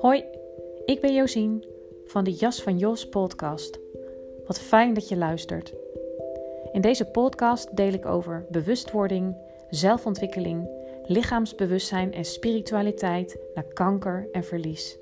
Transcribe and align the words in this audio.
Hoi, 0.00 0.24
ik 0.84 1.00
ben 1.00 1.14
Josien 1.14 1.64
van 2.04 2.24
de 2.24 2.32
Jas 2.32 2.62
van 2.62 2.78
Jos 2.78 3.08
podcast. 3.08 3.78
Wat 4.46 4.60
fijn 4.60 4.94
dat 4.94 5.08
je 5.08 5.16
luistert. 5.16 5.74
In 6.72 6.80
deze 6.80 7.04
podcast 7.04 7.76
deel 7.76 7.92
ik 7.92 8.06
over 8.06 8.46
bewustwording, 8.50 9.36
zelfontwikkeling, 9.70 10.68
lichaamsbewustzijn 11.06 12.12
en 12.12 12.24
spiritualiteit 12.24 13.38
naar 13.54 13.64
kanker 13.64 14.28
en 14.32 14.44
verlies. 14.44 14.98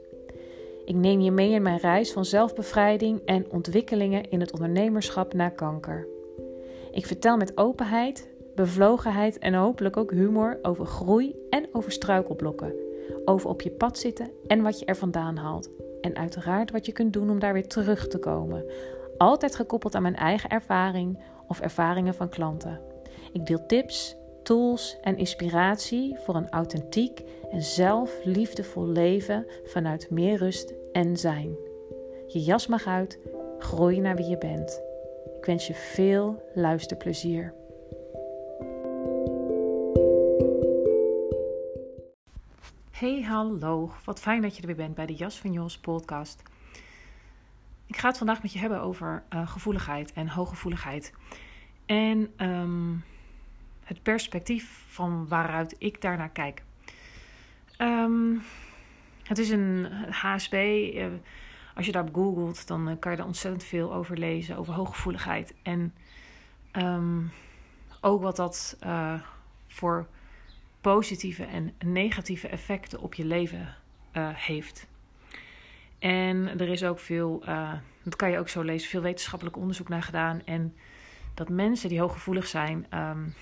Ik 0.84 0.95
neem 0.95 1.21
je 1.21 1.30
mee 1.30 1.51
in 1.51 1.62
mijn 1.62 1.79
reis 1.79 2.12
van 2.12 2.25
zelfbevrijding 2.25 3.21
en 3.25 3.51
ontwikkelingen 3.51 4.30
in 4.30 4.41
het 4.41 4.53
ondernemerschap 4.53 5.33
na 5.33 5.49
kanker. 5.49 6.07
Ik 6.93 7.07
vertel 7.07 7.37
met 7.37 7.59
openheid, 7.59 8.29
bevlogenheid 8.55 9.39
en 9.39 9.55
hopelijk 9.55 9.96
ook 9.96 10.11
humor 10.11 10.59
over 10.62 10.87
groei 10.87 11.35
en 11.51 11.69
over 11.73 11.93
struikelblokken. 11.93 12.88
Over 13.28 13.48
op 13.48 13.62
je 13.62 13.70
pad 13.70 13.98
zitten 13.98 14.30
en 14.46 14.62
wat 14.62 14.78
je 14.78 14.84
er 14.84 14.96
vandaan 14.96 15.37
haalt. 15.37 15.70
En 16.00 16.16
uiteraard 16.16 16.70
wat 16.70 16.87
je 16.87 16.92
kunt 16.92 17.12
doen 17.12 17.30
om 17.30 17.38
daar 17.38 17.52
weer 17.52 17.66
terug 17.66 18.09
te 18.09 18.18
komen. 18.18 18.64
Altijd 19.18 19.54
gekoppeld 19.54 19.95
aan 19.95 20.02
mijn 20.02 20.16
eigen 20.16 20.51
ervaring 20.51 21.18
of 21.48 21.60
ervaringen 21.60 22.14
van 22.14 22.28
klanten. 22.28 22.80
Ik 23.32 23.46
deel 23.46 23.66
tips, 23.66 24.16
tools 24.42 24.98
en 25.01 25.16
inspiratie 25.16 26.16
voor 26.18 26.34
een 26.34 26.51
authentiek 26.51 27.23
en 27.51 27.62
zelfliefdevol 27.62 28.87
leven 28.87 29.46
vanuit 29.65 30.10
meer 30.10 30.37
rust 30.37 30.74
en 30.92 31.16
zijn. 31.16 31.56
Je 32.26 32.40
jas 32.40 32.66
mag 32.66 32.87
uit, 32.87 33.18
groei 33.59 34.01
naar 34.01 34.16
wie 34.16 34.29
je 34.29 34.38
bent. 34.38 34.82
Ik 35.38 35.45
wens 35.45 35.66
je 35.66 35.74
veel 35.74 36.42
luisterplezier. 36.54 37.58
Hey, 42.98 43.23
hallo. 43.23 43.93
Wat 44.04 44.21
fijn 44.21 44.43
dat 44.43 44.54
je 44.54 44.60
er 44.60 44.66
weer 44.66 44.77
bent 44.77 44.95
bij 44.95 45.07
de 45.07 45.15
Jas 45.15 45.38
van 45.38 45.52
Jos 45.52 45.79
podcast. 45.79 46.43
Ik 47.87 47.96
ga 47.96 48.09
het 48.09 48.18
vandaag 48.18 48.43
met 48.43 48.52
je 48.52 48.59
hebben 48.59 48.80
over 48.80 49.23
uh, 49.35 49.49
gevoeligheid 49.49 50.13
en 50.13 50.29
hooggevoeligheid. 50.29 51.13
En 51.87 52.32
um, 52.37 53.04
het 53.85 54.02
perspectief 54.02 54.85
van 54.88 55.29
waaruit 55.29 55.74
ik 55.79 56.01
daarnaar 56.01 56.30
kijk. 56.30 56.63
Um, 57.79 58.43
het 59.23 59.38
is 59.38 59.51
een 59.51 59.87
HSP. 60.10 60.52
Eh, 60.52 61.07
als 61.74 61.87
je 61.87 61.93
daarop 61.93 62.15
googelt, 62.15 62.66
dan 62.66 62.88
uh, 62.88 62.95
kan 62.99 63.13
je 63.13 63.19
er 63.19 63.24
ontzettend 63.24 63.65
veel 63.65 63.95
over 63.95 64.19
lezen, 64.19 64.56
over 64.56 64.75
hooggevoeligheid. 64.75 65.54
En 65.62 65.94
um, 66.72 67.31
ook 68.00 68.22
wat 68.22 68.37
dat 68.37 68.78
voor 69.66 70.09
positieve 70.81 71.44
en 71.44 71.75
negatieve 71.84 72.48
effecten 72.48 73.00
op 73.00 73.15
je 73.15 73.25
leven 73.25 73.75
uh, 74.12 74.28
heeft. 74.32 74.87
En 75.98 76.48
er 76.59 76.69
is 76.69 76.84
ook 76.84 76.98
veel, 76.98 77.43
uh, 77.48 77.72
dat 78.03 78.16
kan 78.16 78.31
je 78.31 78.38
ook 78.38 78.48
zo 78.48 78.62
lezen, 78.62 78.88
veel 78.88 79.00
wetenschappelijk 79.03 79.56
onderzoek 79.56 79.88
naar 79.88 80.03
gedaan. 80.03 80.43
En 80.44 80.75
dat 81.34 81.48
mensen 81.48 81.88
die 81.88 82.00
hooggevoelig 82.00 82.47
zijn, 82.47 82.87
um, 82.94 83.34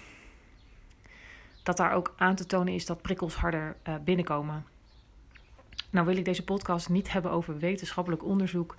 dat 1.63 1.77
daar 1.77 1.93
ook 1.93 2.15
aan 2.17 2.35
te 2.35 2.47
tonen 2.47 2.75
is 2.75 2.87
dat 2.87 3.03
prikkels 3.03 3.35
harder 3.35 3.77
uh, 3.89 3.95
binnenkomen. 4.05 4.65
Nou 5.91 6.07
wil 6.07 6.17
ik 6.17 6.25
deze 6.25 6.45
podcast 6.45 6.89
niet 6.89 7.13
hebben 7.13 7.31
over 7.31 7.59
wetenschappelijk 7.59 8.25
onderzoek 8.25 8.77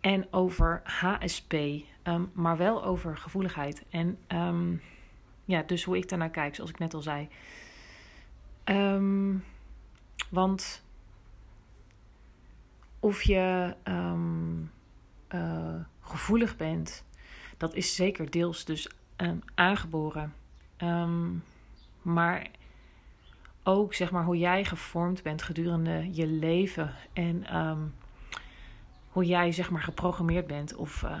en 0.00 0.26
over 0.30 0.80
HSP, 0.84 1.52
ehm, 1.52 2.22
maar 2.32 2.56
wel 2.56 2.84
over 2.84 3.16
gevoeligheid. 3.16 3.84
En 3.90 4.18
um, 4.28 4.82
ja, 5.44 5.62
dus 5.62 5.84
hoe 5.84 5.96
ik 5.96 6.08
daarnaar 6.08 6.30
kijk, 6.30 6.54
zoals 6.54 6.70
ik 6.70 6.78
net 6.78 6.94
al 6.94 7.02
zei. 7.02 7.28
Um, 8.64 9.44
want 10.30 10.82
of 13.00 13.22
je 13.22 13.74
um, 13.84 14.70
uh, 15.34 15.74
gevoelig 16.00 16.56
bent, 16.56 17.04
dat 17.56 17.74
is 17.74 17.94
zeker 17.94 18.30
deels 18.30 18.64
dus 18.64 18.90
um, 19.16 19.40
aangeboren. 19.54 20.34
maar 22.02 22.50
ook 23.62 23.94
zeg 23.94 24.10
maar 24.10 24.24
hoe 24.24 24.38
jij 24.38 24.64
gevormd 24.64 25.22
bent 25.22 25.42
gedurende 25.42 26.08
je 26.12 26.26
leven 26.26 26.94
en 27.12 27.46
hoe 29.08 29.24
jij 29.24 29.52
zeg 29.52 29.70
maar 29.70 29.82
geprogrammeerd 29.82 30.46
bent 30.46 30.74
of 30.74 31.02
uh, 31.02 31.20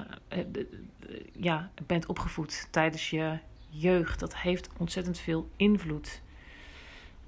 ja, 1.32 1.70
bent 1.86 2.06
opgevoed 2.06 2.68
tijdens 2.70 3.10
je 3.10 3.38
jeugd. 3.68 4.20
Dat 4.20 4.36
heeft 4.36 4.68
ontzettend 4.78 5.18
veel 5.18 5.50
invloed. 5.56 6.21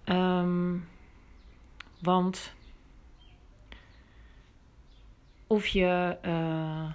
Um, 0.08 0.88
want 2.02 2.52
of 5.46 5.66
je 5.66 6.18
uh, 6.24 6.92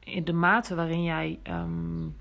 in 0.00 0.24
de 0.24 0.32
mate 0.32 0.74
waarin 0.74 1.02
jij 1.02 1.38
um, 1.42 2.16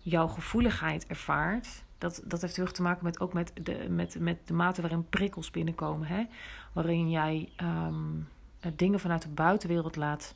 jouw 0.00 0.26
gevoeligheid 0.26 1.06
ervaart, 1.06 1.84
dat, 1.98 2.22
dat 2.24 2.40
heeft 2.40 2.56
heel 2.56 2.64
erg 2.64 2.74
te 2.74 2.82
maken 2.82 3.04
met 3.04 3.20
ook 3.20 3.32
met 3.32 3.52
de, 3.62 3.86
met, 3.88 4.18
met 4.18 4.46
de 4.46 4.54
mate 4.54 4.80
waarin 4.80 5.08
prikkels 5.08 5.50
binnenkomen. 5.50 6.06
Hè? 6.06 6.24
Waarin 6.72 7.10
jij 7.10 7.48
um, 7.62 8.28
dingen 8.76 9.00
vanuit 9.00 9.22
de 9.22 9.28
buitenwereld 9.28 9.96
laat 9.96 10.34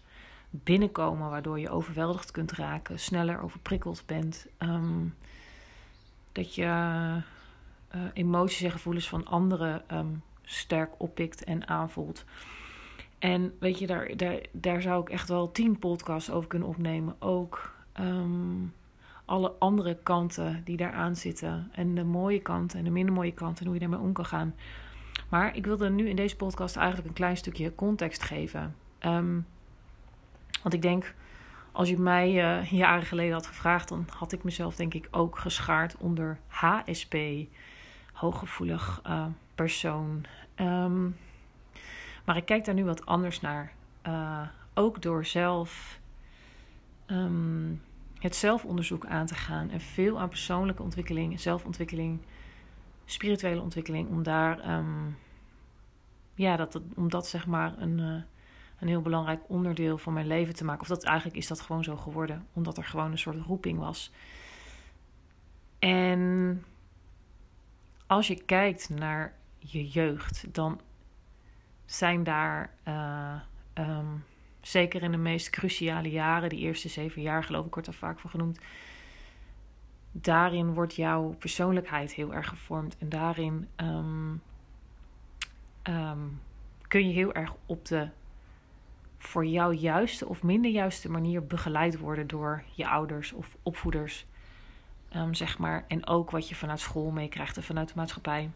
binnenkomen, 0.50 1.30
waardoor 1.30 1.58
je 1.58 1.70
overweldigd 1.70 2.30
kunt 2.30 2.52
raken, 2.52 2.98
sneller 2.98 3.42
overprikkeld 3.42 4.02
bent. 4.06 4.46
Dat 6.32 6.54
je 6.54 7.22
uh, 7.94 8.00
emoties 8.12 8.62
en 8.62 8.70
gevoelens 8.70 9.08
van 9.08 9.26
anderen 9.26 9.82
um, 9.92 10.22
sterk 10.42 10.90
oppikt 10.96 11.44
en 11.44 11.68
aanvoelt. 11.68 12.24
En 13.18 13.54
weet 13.58 13.78
je, 13.78 13.86
daar, 13.86 14.16
daar, 14.16 14.40
daar 14.52 14.82
zou 14.82 15.00
ik 15.00 15.10
echt 15.10 15.28
wel 15.28 15.52
tien 15.52 15.78
podcasts 15.78 16.30
over 16.30 16.48
kunnen 16.48 16.68
opnemen. 16.68 17.16
Ook 17.18 17.74
um, 18.00 18.74
alle 19.24 19.52
andere 19.58 19.98
kanten 20.02 20.62
die 20.64 20.76
daaraan 20.76 21.16
zitten. 21.16 21.68
En 21.72 21.94
de 21.94 22.04
mooie 22.04 22.40
kanten 22.40 22.78
en 22.78 22.84
de 22.84 22.90
minder 22.90 23.14
mooie 23.14 23.32
kanten. 23.32 23.58
En 23.58 23.64
hoe 23.64 23.74
je 23.74 23.80
daarmee 23.80 24.06
om 24.06 24.12
kan 24.12 24.26
gaan. 24.26 24.54
Maar 25.28 25.56
ik 25.56 25.66
wilde 25.66 25.90
nu 25.90 26.08
in 26.08 26.16
deze 26.16 26.36
podcast 26.36 26.76
eigenlijk 26.76 27.08
een 27.08 27.14
klein 27.14 27.36
stukje 27.36 27.74
context 27.74 28.22
geven. 28.22 28.74
Um, 29.00 29.46
want 30.62 30.74
ik 30.74 30.82
denk, 30.82 31.14
als 31.72 31.88
je 31.88 31.98
mij 31.98 32.28
uh, 32.28 32.72
jaren 32.72 33.06
geleden 33.06 33.32
had 33.32 33.46
gevraagd, 33.46 33.88
dan 33.88 34.06
had 34.16 34.32
ik 34.32 34.44
mezelf 34.44 34.76
denk 34.76 34.94
ik 34.94 35.08
ook 35.10 35.38
geschaard 35.38 35.96
onder 35.96 36.38
HSP 36.46 37.14
hooggevoelig 38.20 39.02
uh, 39.06 39.26
persoon. 39.54 40.24
Um, 40.56 41.16
maar 42.24 42.36
ik 42.36 42.44
kijk 42.44 42.64
daar 42.64 42.74
nu 42.74 42.84
wat 42.84 43.06
anders 43.06 43.40
naar. 43.40 43.72
Uh, 44.06 44.40
ook 44.74 45.02
door 45.02 45.24
zelf 45.24 46.00
um, 47.06 47.82
het 48.18 48.36
zelfonderzoek 48.36 49.06
aan 49.06 49.26
te 49.26 49.34
gaan 49.34 49.70
en 49.70 49.80
veel 49.80 50.20
aan 50.20 50.28
persoonlijke 50.28 50.82
ontwikkeling, 50.82 51.40
zelfontwikkeling, 51.40 52.20
spirituele 53.04 53.60
ontwikkeling, 53.60 54.08
om 54.08 54.22
daar, 54.22 54.78
um, 54.78 55.18
ja, 56.34 56.56
dat, 56.56 56.80
om 56.96 57.10
dat 57.10 57.26
zeg 57.26 57.46
maar 57.46 57.78
een, 57.78 57.98
uh, 57.98 58.22
een 58.78 58.88
heel 58.88 59.02
belangrijk 59.02 59.40
onderdeel 59.46 59.98
van 59.98 60.12
mijn 60.12 60.26
leven 60.26 60.54
te 60.54 60.64
maken. 60.64 60.82
Of 60.82 60.88
dat 60.88 61.04
eigenlijk 61.04 61.36
is 61.36 61.46
dat 61.46 61.60
gewoon 61.60 61.84
zo 61.84 61.96
geworden, 61.96 62.46
omdat 62.52 62.76
er 62.76 62.84
gewoon 62.84 63.10
een 63.10 63.18
soort 63.18 63.38
roeping 63.46 63.78
was. 63.78 64.12
En 65.78 66.64
als 68.08 68.26
je 68.26 68.44
kijkt 68.44 68.88
naar 68.88 69.34
je 69.58 69.88
jeugd, 69.88 70.54
dan 70.54 70.80
zijn 71.84 72.24
daar 72.24 72.74
uh, 72.88 73.40
um, 73.74 74.24
zeker 74.60 75.02
in 75.02 75.10
de 75.10 75.16
meest 75.16 75.50
cruciale 75.50 76.10
jaren, 76.10 76.48
die 76.48 76.58
eerste 76.58 76.88
zeven 76.88 77.22
jaar 77.22 77.44
geloof 77.44 77.66
ik, 77.66 77.72
wordt 77.72 77.88
er 77.88 77.94
vaak 77.94 78.18
voor 78.18 78.30
genoemd. 78.30 78.58
Daarin 80.12 80.72
wordt 80.72 80.94
jouw 80.94 81.34
persoonlijkheid 81.38 82.14
heel 82.14 82.34
erg 82.34 82.48
gevormd 82.48 82.96
en 82.98 83.08
daarin 83.08 83.68
um, 83.76 84.42
um, 85.82 86.40
kun 86.88 87.08
je 87.08 87.12
heel 87.12 87.32
erg 87.32 87.54
op 87.66 87.84
de 87.84 88.08
voor 89.16 89.46
jou 89.46 89.74
juiste 89.74 90.26
of 90.26 90.42
minder 90.42 90.70
juiste 90.70 91.10
manier 91.10 91.46
begeleid 91.46 91.98
worden 91.98 92.26
door 92.26 92.62
je 92.74 92.88
ouders 92.88 93.32
of 93.32 93.56
opvoeders. 93.62 94.26
Um, 95.16 95.34
zeg 95.34 95.58
maar. 95.58 95.84
En 95.88 96.06
ook 96.06 96.30
wat 96.30 96.48
je 96.48 96.54
vanuit 96.54 96.80
school 96.80 97.10
meekrijgt 97.10 97.56
en 97.56 97.62
vanuit 97.62 97.88
de 97.88 97.94
maatschappij. 97.96 98.50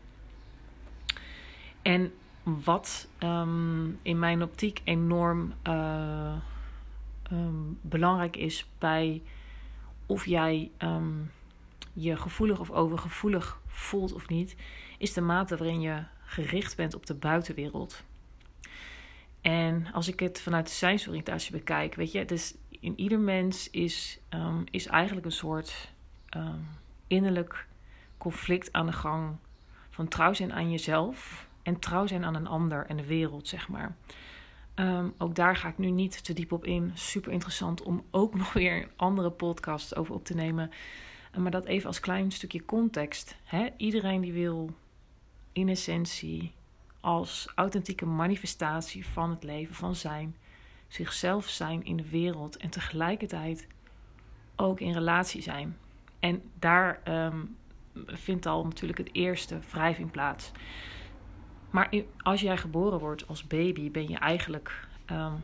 En 1.82 2.12
wat 2.42 3.08
um, 3.18 3.98
in 4.02 4.18
mijn 4.18 4.42
optiek 4.42 4.80
enorm 4.84 5.54
uh, 5.68 6.34
um, 7.32 7.78
belangrijk 7.80 8.36
is 8.36 8.66
bij 8.78 9.22
of 10.06 10.26
jij 10.26 10.70
je 11.92 12.16
gevoelig 12.16 12.60
of 12.60 12.70
overgevoelig 12.70 13.60
voelt 13.66 14.12
of 14.12 14.28
niet, 14.28 14.56
is 14.98 15.12
de 15.12 15.20
mate 15.20 15.56
waarin 15.56 15.80
je 15.80 16.02
gericht 16.24 16.76
bent 16.76 16.94
op 16.94 17.06
de 17.06 17.14
buitenwereld. 17.14 18.02
En 19.40 19.92
als 19.92 20.08
ik 20.08 20.20
het 20.20 20.40
vanuit 20.40 20.66
de 20.66 20.72
zijnsoriëntatie 20.72 21.52
bekijk, 21.52 21.94
weet 21.94 22.12
je, 22.12 22.24
dus 22.24 22.54
in 22.68 23.00
ieder 23.00 23.18
mens 23.18 23.70
is, 23.70 24.18
is 24.70 24.86
eigenlijk 24.86 25.26
een 25.26 25.32
soort 25.32 25.91
um, 26.36 26.68
innerlijk 27.06 27.66
conflict 28.18 28.72
aan 28.72 28.86
de 28.86 28.92
gang 28.92 29.36
van 29.90 30.08
trouw 30.08 30.32
zijn 30.32 30.52
aan 30.52 30.70
jezelf 30.70 31.46
en 31.62 31.78
trouw 31.78 32.06
zijn 32.06 32.24
aan 32.24 32.34
een 32.34 32.46
ander 32.46 32.86
en 32.86 32.96
de 32.96 33.06
wereld, 33.06 33.48
zeg 33.48 33.68
maar. 33.68 33.96
Ehm, 34.74 35.08
ook 35.18 35.34
daar 35.34 35.56
ga 35.56 35.68
ik 35.68 35.78
nu 35.78 35.90
niet 35.90 36.24
te 36.24 36.32
diep 36.32 36.52
op 36.52 36.64
in. 36.64 36.90
Super 36.94 37.32
interessant 37.32 37.82
om 37.82 38.04
ook 38.10 38.34
nog 38.42 38.52
weer 38.52 38.82
een 38.82 38.90
andere 38.96 39.30
podcast 39.30 39.96
over 39.96 40.14
op 40.14 40.24
te 40.24 40.34
nemen. 40.34 40.70
Maar 41.36 41.50
dat 41.50 41.64
even 41.64 41.86
als 41.86 42.00
klein 42.00 42.30
stukje 42.30 42.64
context. 42.64 43.36
Hè? 43.44 43.68
Iedereen 43.76 44.20
die 44.20 44.32
wil 44.32 44.70
in 45.52 45.68
essentie 45.68 46.52
als 47.00 47.48
authentieke 47.54 48.06
manifestatie 48.06 49.06
van 49.06 49.30
het 49.30 49.42
leven, 49.42 49.74
van 49.74 49.94
zijn, 49.94 50.36
zichzelf 50.88 51.48
zijn 51.48 51.84
in 51.84 51.96
de 51.96 52.08
wereld 52.08 52.56
en 52.56 52.70
tegelijkertijd 52.70 53.66
ook 54.56 54.80
in 54.80 54.92
relatie 54.92 55.42
zijn. 55.42 55.76
En 56.22 56.42
daar 56.58 57.00
ehm, 57.04 57.44
vindt 58.06 58.46
al 58.46 58.64
natuurlijk 58.64 58.98
het 58.98 59.12
eerste 59.12 59.58
wrijving 59.70 60.10
plaats. 60.10 60.50
Maar 61.70 61.94
als 62.18 62.40
jij 62.40 62.56
geboren 62.56 62.98
wordt 62.98 63.28
als 63.28 63.46
baby, 63.46 63.90
ben 63.90 64.08
je 64.08 64.18
eigenlijk. 64.18 64.88
Ehm, 65.04 65.34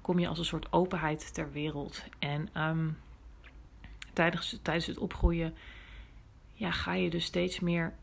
kom 0.00 0.18
je 0.18 0.28
als 0.28 0.38
een 0.38 0.44
soort 0.44 0.72
openheid 0.72 1.34
ter 1.34 1.52
wereld. 1.52 2.04
En 2.18 2.48
ehm, 2.52 2.88
tijdens, 4.12 4.58
tijdens 4.62 4.86
het 4.86 4.98
opgroeien. 4.98 5.54
Ja, 6.54 6.70
ga 6.70 6.92
je 6.92 7.10
dus 7.10 7.24
steeds 7.24 7.60
meer 7.60 7.94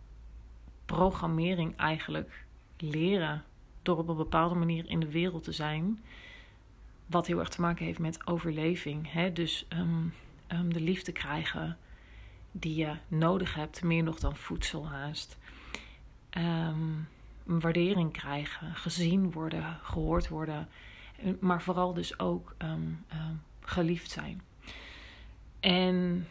programmering 0.86 1.78
eigenlijk 1.78 2.46
leren. 2.78 3.44
Door 3.82 3.98
op 3.98 4.08
een 4.08 4.16
bepaalde 4.16 4.56
manier 4.56 4.90
in 4.90 5.00
de 5.00 5.12
wereld 5.12 5.44
te 5.44 5.52
zijn. 5.52 6.04
Wat 7.06 7.28
heel 7.28 7.40
erg 7.40 7.50
te 7.50 7.62
maken 7.62 7.86
heeft 7.86 8.00
met 8.00 8.28
overleving. 8.28 9.12
Hè? 9.12 9.34
Dus 9.34 9.68
de 10.48 10.82
liefde 10.82 11.12
krijgen 11.12 11.78
die 12.60 12.76
je 12.76 12.96
nodig 13.08 13.54
hebt, 13.54 13.84
meer 13.84 14.04
nog 14.04 14.20
dan 14.20 14.36
voedsel 14.36 14.88
haast. 14.88 15.38
Um, 16.38 17.08
waardering 17.44 18.14
krijgen, 18.14 18.76
gezien 18.76 19.32
worden, 19.32 19.78
gehoord 19.82 20.28
worden, 20.28 20.68
maar 21.40 21.62
vooral 21.62 21.94
dus 21.94 22.20
ook 22.20 22.56
um, 22.58 23.06
geliefd 23.62 24.12
zijn. 24.12 24.42
En 25.60 26.28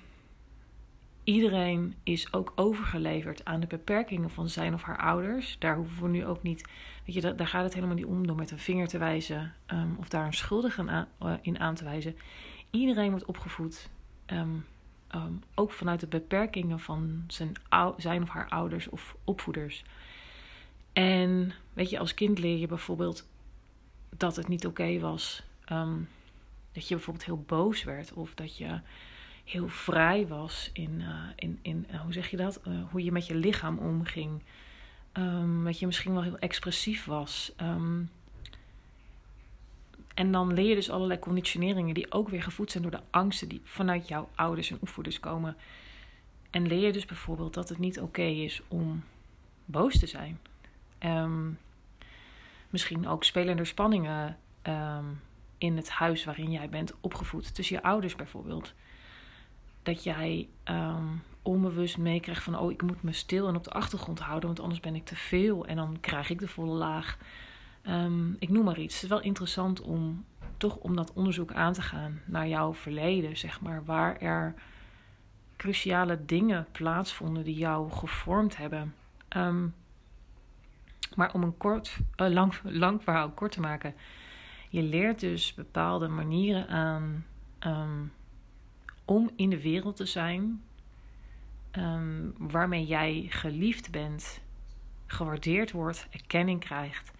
iedereen 1.24 1.94
is 2.02 2.32
ook 2.32 2.52
overgeleverd 2.56 3.44
aan 3.44 3.60
de 3.60 3.66
beperkingen 3.66 4.30
van 4.30 4.48
zijn 4.48 4.74
of 4.74 4.82
haar 4.82 4.98
ouders. 4.98 5.56
Daar 5.58 5.76
hoeven 5.76 6.02
we 6.02 6.08
nu 6.08 6.26
ook 6.26 6.42
niet, 6.42 6.68
weet 7.04 7.14
je, 7.14 7.34
daar 7.34 7.46
gaat 7.46 7.64
het 7.64 7.74
helemaal 7.74 7.96
niet 7.96 8.04
om 8.04 8.26
door 8.26 8.36
met 8.36 8.50
een 8.50 8.58
vinger 8.58 8.88
te 8.88 8.98
wijzen 8.98 9.54
of 9.98 10.08
daar 10.08 10.26
een 10.26 10.34
schuldige 10.34 11.06
eh, 11.18 11.32
in 11.40 11.60
aan 11.60 11.74
te 11.74 11.84
wijzen. 11.84 12.16
Iedereen 12.70 13.10
wordt 13.10 13.24
opgevoed, 13.24 13.90
um, 15.14 15.42
ook 15.54 15.72
vanuit 15.72 16.00
de 16.00 16.06
beperkingen 16.06 16.80
van 16.80 17.24
zijn, 17.26 17.52
zijn 17.96 18.22
of 18.22 18.28
haar 18.28 18.48
ouders 18.48 18.88
of 18.88 19.16
opvoeders. 19.24 19.84
En 20.92 21.52
weet 21.72 21.90
je, 21.90 21.98
als 21.98 22.14
kind 22.14 22.38
leer 22.38 22.58
je 22.58 22.66
bijvoorbeeld 22.66 23.26
dat 24.16 24.36
het 24.36 24.48
niet 24.48 24.66
oké 24.66 24.98
was. 24.98 25.42
Um, 25.72 26.08
dat 26.72 26.88
je 26.88 26.94
bijvoorbeeld 26.94 27.26
heel 27.26 27.44
boos 27.46 27.84
werd 27.84 28.12
of 28.12 28.34
dat 28.34 28.56
je 28.56 28.80
heel 29.44 29.68
vrij 29.68 30.26
was 30.26 30.70
in, 30.72 31.00
uh, 31.00 31.14
in, 31.36 31.58
in 31.62 31.86
uh, 31.90 32.00
hoe 32.00 32.12
zeg 32.12 32.30
je 32.30 32.36
dat? 32.36 32.60
Uh, 32.68 32.74
hoe 32.90 33.04
je 33.04 33.12
met 33.12 33.26
je 33.26 33.34
lichaam 33.34 33.78
omging. 33.78 34.42
Um, 35.12 35.64
dat 35.64 35.78
je 35.78 35.86
misschien 35.86 36.12
wel 36.12 36.22
heel 36.22 36.38
expressief 36.38 37.04
was. 37.04 37.52
En 40.18 40.32
dan 40.32 40.52
leer 40.52 40.68
je 40.68 40.74
dus 40.74 40.90
allerlei 40.90 41.18
conditioneringen 41.18 41.94
die 41.94 42.12
ook 42.12 42.28
weer 42.28 42.42
gevoed 42.42 42.70
zijn 42.70 42.82
door 42.82 42.92
de 42.92 43.02
angsten 43.10 43.48
die 43.48 43.60
vanuit 43.64 44.08
jouw 44.08 44.28
ouders 44.34 44.70
en 44.70 44.78
opvoeders 44.80 45.20
komen. 45.20 45.56
En 46.50 46.66
leer 46.66 46.86
je 46.86 46.92
dus 46.92 47.04
bijvoorbeeld 47.04 47.54
dat 47.54 47.68
het 47.68 47.78
niet 47.78 48.00
oké 48.00 48.22
is 48.22 48.62
om 48.68 49.04
boos 49.64 49.98
te 49.98 50.06
zijn. 50.06 50.40
Um, 50.98 51.58
misschien 52.70 53.08
ook 53.08 53.24
spelende 53.24 53.64
spanningen 53.64 54.38
um, 54.62 55.20
in 55.58 55.76
het 55.76 55.90
huis 55.90 56.24
waarin 56.24 56.50
jij 56.50 56.68
bent 56.68 56.94
opgevoed. 57.00 57.54
Tussen 57.54 57.76
je 57.76 57.82
ouders 57.82 58.16
bijvoorbeeld. 58.16 58.74
Dat 59.82 60.04
jij 60.04 60.48
um, 60.64 61.22
onbewust 61.42 61.98
meekrijgt 61.98 62.42
van... 62.42 62.58
oh, 62.58 62.72
ik 62.72 62.82
moet 62.82 63.02
me 63.02 63.12
stil 63.12 63.48
en 63.48 63.56
op 63.56 63.64
de 63.64 63.70
achtergrond 63.70 64.18
houden... 64.18 64.48
want 64.48 64.60
anders 64.60 64.80
ben 64.80 64.94
ik 64.94 65.04
te 65.04 65.16
veel 65.16 65.66
en 65.66 65.76
dan 65.76 65.96
krijg 66.00 66.30
ik 66.30 66.38
de 66.38 66.48
volle 66.48 66.74
laag. 66.74 67.18
Ik 68.38 68.48
noem 68.48 68.64
maar 68.64 68.78
iets. 68.78 68.94
Het 68.94 69.02
is 69.02 69.08
wel 69.08 69.20
interessant 69.20 69.80
om 69.80 70.24
toch 70.56 70.76
om 70.76 70.96
dat 70.96 71.12
onderzoek 71.12 71.52
aan 71.52 71.72
te 71.72 71.82
gaan... 71.82 72.20
naar 72.24 72.48
jouw 72.48 72.74
verleden, 72.74 73.36
zeg 73.36 73.60
maar. 73.60 73.84
Waar 73.84 74.16
er 74.16 74.54
cruciale 75.56 76.24
dingen 76.24 76.66
plaatsvonden 76.72 77.44
die 77.44 77.56
jou 77.56 77.90
gevormd 77.90 78.56
hebben... 78.56 78.94
Um, 79.36 79.74
maar 81.14 81.32
om 81.32 81.42
een 81.42 81.56
kort, 81.56 81.98
uh, 82.16 82.28
lang, 82.28 82.54
lang 82.62 83.02
verhaal 83.02 83.30
kort 83.30 83.52
te 83.52 83.60
maken. 83.60 83.94
Je 84.68 84.82
leert 84.82 85.20
dus 85.20 85.54
bepaalde 85.54 86.08
manieren 86.08 86.68
aan 86.68 87.26
um, 87.66 88.12
om 89.04 89.30
in 89.36 89.50
de 89.50 89.62
wereld 89.62 89.96
te 89.96 90.06
zijn. 90.06 90.62
Waarmee 92.38 92.86
jij 92.86 93.26
geliefd 93.28 93.90
bent, 93.90 94.40
gewaardeerd 95.06 95.70
wordt, 95.70 96.06
erkenning 96.10 96.60
krijgt. 96.60 97.10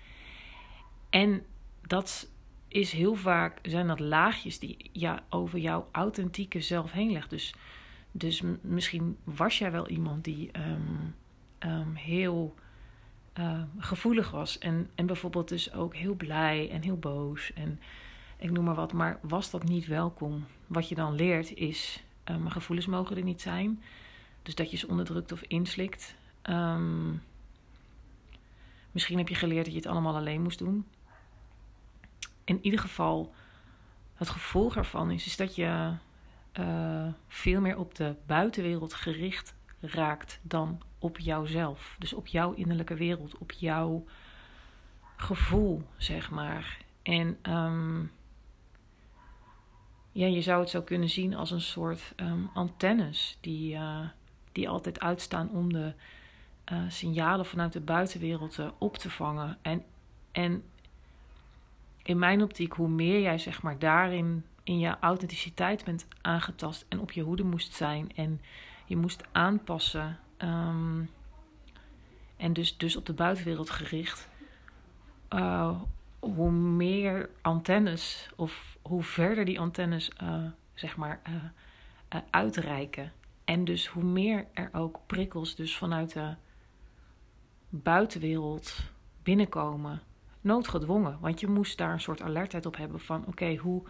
En 1.11 1.45
dat 1.87 2.29
is 2.69 2.93
heel 2.93 3.15
vaak, 3.15 3.59
zijn 3.63 3.87
dat 3.87 4.01
laagjes 4.01 4.59
die 4.59 4.91
ja, 4.93 5.23
over 5.29 5.59
jouw 5.59 5.89
authentieke 5.93 6.61
zelf 6.61 6.93
heen 6.93 7.13
legt. 7.13 7.31
Dus, 7.31 7.55
dus 8.11 8.43
misschien 8.61 9.17
was 9.25 9.59
jij 9.59 9.73
wel 9.73 9.89
iemand 9.89 10.25
die 10.25 10.51
um, 10.53 11.15
um, 11.59 11.95
heel 11.95 12.55
uh, 13.39 13.63
gevoelig 13.79 14.31
was. 14.31 14.59
En, 14.59 14.91
en 14.95 15.07
bijvoorbeeld 15.07 15.49
dus 15.49 15.73
ook 15.73 15.97
heel 15.97 16.15
blij 16.15 16.71
en 16.71 16.83
heel 16.83 16.99
boos. 16.99 17.53
En 17.53 17.81
ik 18.37 18.51
noem 18.51 18.65
maar 18.65 18.75
wat. 18.75 18.93
Maar 18.93 19.19
was 19.23 19.51
dat 19.51 19.65
niet 19.65 19.87
welkom? 19.87 20.45
Wat 20.67 20.89
je 20.89 20.95
dan 20.95 21.15
leert 21.15 21.55
is, 21.55 22.03
gevoelens 22.47 22.87
mogen 22.87 23.17
er 23.17 23.23
niet 23.23 23.41
zijn. 23.41 23.83
Dus 24.43 24.55
dat 24.55 24.71
je 24.71 24.77
ze 24.77 24.89
onderdrukt 24.89 25.33
of 25.33 25.43
inslikt. 25.43 26.17
Misschien 28.91 29.19
heb 29.19 29.29
je 29.29 29.35
geleerd 29.35 29.65
dat 29.65 29.75
je 29.75 29.81
het 29.81 29.89
allemaal 29.89 30.17
alleen 30.17 30.43
moest 30.43 30.59
doen. 30.59 30.85
In 32.49 32.59
ieder 32.63 32.81
geval, 32.81 33.35
het 34.15 34.29
gevolg 34.29 34.77
ervan 34.77 35.11
is, 35.11 35.27
is 35.27 35.37
dat 35.37 35.55
je 35.55 35.93
uh, 36.61 37.07
veel 37.29 37.61
meer 37.61 37.79
op 37.79 37.95
de 37.95 38.15
buitenwereld 38.27 38.95
gericht 38.95 39.55
raakt 39.81 40.41
dan 40.43 40.83
op 40.99 41.19
jouzelf. 41.19 41.97
Dus 41.99 42.13
op 42.13 42.27
jouw 42.27 42.53
innerlijke 42.53 42.95
wereld, 42.95 43.39
op 43.39 43.53
jouw 43.53 44.05
gevoel, 45.17 45.83
zeg 45.97 46.31
maar. 46.31 46.79
En 47.03 47.39
um, 47.43 48.13
ja, 50.13 50.27
je 50.27 50.43
zou 50.43 50.61
het 50.61 50.71
zo 50.71 50.83
kunnen 50.83 51.09
zien 51.09 51.35
als 51.35 51.51
een 51.51 51.61
soort 51.61 52.13
um, 52.17 52.51
antennes 52.55 53.39
die, 53.41 53.75
uh, 53.75 54.09
die 54.53 54.69
altijd 54.69 55.01
uitstaan 55.01 55.51
om 55.51 55.73
de 55.73 55.93
uh, 56.73 56.79
signalen 56.89 57.47
vanuit 57.47 57.73
de 57.73 57.81
buitenwereld 57.81 58.59
op 58.79 58.97
te 58.97 59.11
vangen. 59.11 59.59
En, 59.63 59.85
en 60.33 60.63
in 62.09 62.19
mijn 62.19 62.43
optiek, 62.43 62.73
hoe 62.73 62.89
meer 62.89 63.21
jij 63.21 63.39
zeg 63.39 63.63
maar 63.63 63.79
daarin 63.79 64.45
in 64.63 64.79
je 64.79 64.97
authenticiteit 65.01 65.85
bent 65.85 66.07
aangetast 66.21 66.85
en 66.89 67.01
op 67.01 67.13
je 67.13 67.23
hoede 67.23 67.45
moest 67.45 67.75
zijn 67.75 68.11
en 68.15 68.41
je 68.87 68.97
moest 68.97 69.23
aanpassen 69.33 70.19
Um, 70.43 71.11
en 72.37 72.53
dus, 72.53 72.77
dus 72.77 72.97
op 72.97 73.07
de 73.07 73.13
buitenwereld 73.13 73.71
gericht. 73.71 74.29
Uh, 75.31 75.81
hoe 76.19 76.51
meer 76.51 77.31
antennes, 77.43 78.31
of 78.37 78.79
hoe 78.83 79.03
verder 79.03 79.45
die 79.45 79.61
antennes, 79.61 80.11
uh, 80.23 80.45
zeg 80.75 80.97
maar, 80.97 81.21
uh, 81.29 82.21
uitreiken. 82.31 83.13
En 83.45 83.65
dus 83.65 83.87
hoe 83.87 84.05
meer 84.05 84.47
er 84.53 84.69
ook 84.73 85.01
prikkels 85.07 85.55
dus 85.55 85.77
vanuit 85.77 86.13
de 86.13 86.35
buitenwereld 87.69 88.77
binnenkomen. 89.23 90.03
Noodgedwongen, 90.49 91.19
want 91.21 91.41
je 91.41 91.47
moest 91.47 91.79
daar 91.79 91.93
een 91.93 92.01
soort 92.01 92.23
alertheid 92.23 92.67
op 92.67 92.77
hebben 92.77 93.01
van 93.01 93.27
oké, 93.27 93.57
hoe. 93.57 93.83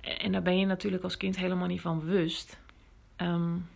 En 0.00 0.32
daar 0.32 0.42
ben 0.42 0.58
je 0.58 0.66
natuurlijk 0.66 1.02
als 1.02 1.16
kind 1.16 1.36
helemaal 1.36 1.66
niet 1.66 1.80
van 1.80 1.98
bewust. 1.98 2.58
Um, 3.16 3.68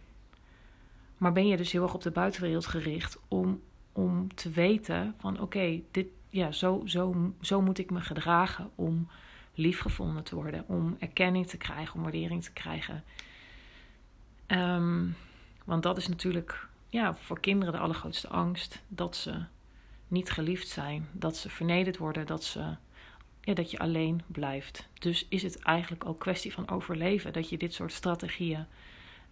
maar 1.17 1.33
ben 1.33 1.47
je 1.47 1.57
dus 1.57 1.73
heel 1.73 1.83
erg 1.83 1.95
op 1.95 2.03
de 2.03 2.11
buitenwereld 2.11 2.67
gericht 2.67 3.19
om, 3.29 3.61
om 3.93 4.35
te 4.35 4.51
weten 4.51 5.15
van 5.19 5.41
oké, 5.41 5.81
dit 5.91 6.07
ja, 6.29 6.53
zo, 6.53 6.83
zo, 6.85 7.33
zo 7.41 7.63
moet 7.63 7.79
ik 7.79 7.91
me 7.91 8.01
gedragen 8.01 8.71
om 8.75 9.09
liefgevonden 9.55 10.25
te 10.25 10.35
worden, 10.35 10.65
om 10.69 10.97
erkenning 10.99 11.47
te 11.47 11.57
krijgen, 11.57 11.95
om 11.95 12.03
waardering 12.03 12.43
te 12.43 12.53
krijgen. 12.53 13.05
Um, 14.47 15.17
want 15.65 15.83
dat 15.83 15.97
is 15.97 16.09
natuurlijk 16.09 16.69
ja, 16.89 17.15
voor 17.15 17.41
kinderen 17.41 17.73
de 17.75 17.81
allergrootste 17.81 18.29
angst. 18.29 18.83
Dat 18.89 19.17
ze 19.17 19.45
niet 20.15 20.31
geliefd 20.31 20.69
zijn, 20.69 21.09
dat 21.13 21.37
ze 21.37 21.51
vernederd 21.51 21.97
worden, 21.97 22.27
dat, 22.27 22.45
ze, 22.45 22.77
ja, 23.41 23.55
dat 23.55 23.71
je 23.71 23.79
alleen 23.79 24.23
blijft. 24.27 24.89
Dus 24.99 25.27
is 25.29 25.43
het 25.43 25.59
eigenlijk 25.59 26.07
ook 26.07 26.21
kwestie 26.21 26.53
van 26.53 26.69
overleven 26.69 27.33
dat 27.33 27.49
je 27.49 27.59
dit 27.59 27.75
soort 27.75 27.93
strategieën 27.93 28.67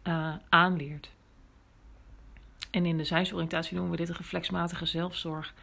uh, 0.05 0.35
aanleert. 0.49 1.11
En 2.71 2.87
in 2.87 2.97
de 2.97 3.05
zijnsoriëntatie 3.05 3.75
noemen 3.75 3.93
we 3.93 3.99
dit 3.99 4.09
een 4.09 4.17
reflexmatige 4.17 4.87
zelfzorg. 4.87 5.55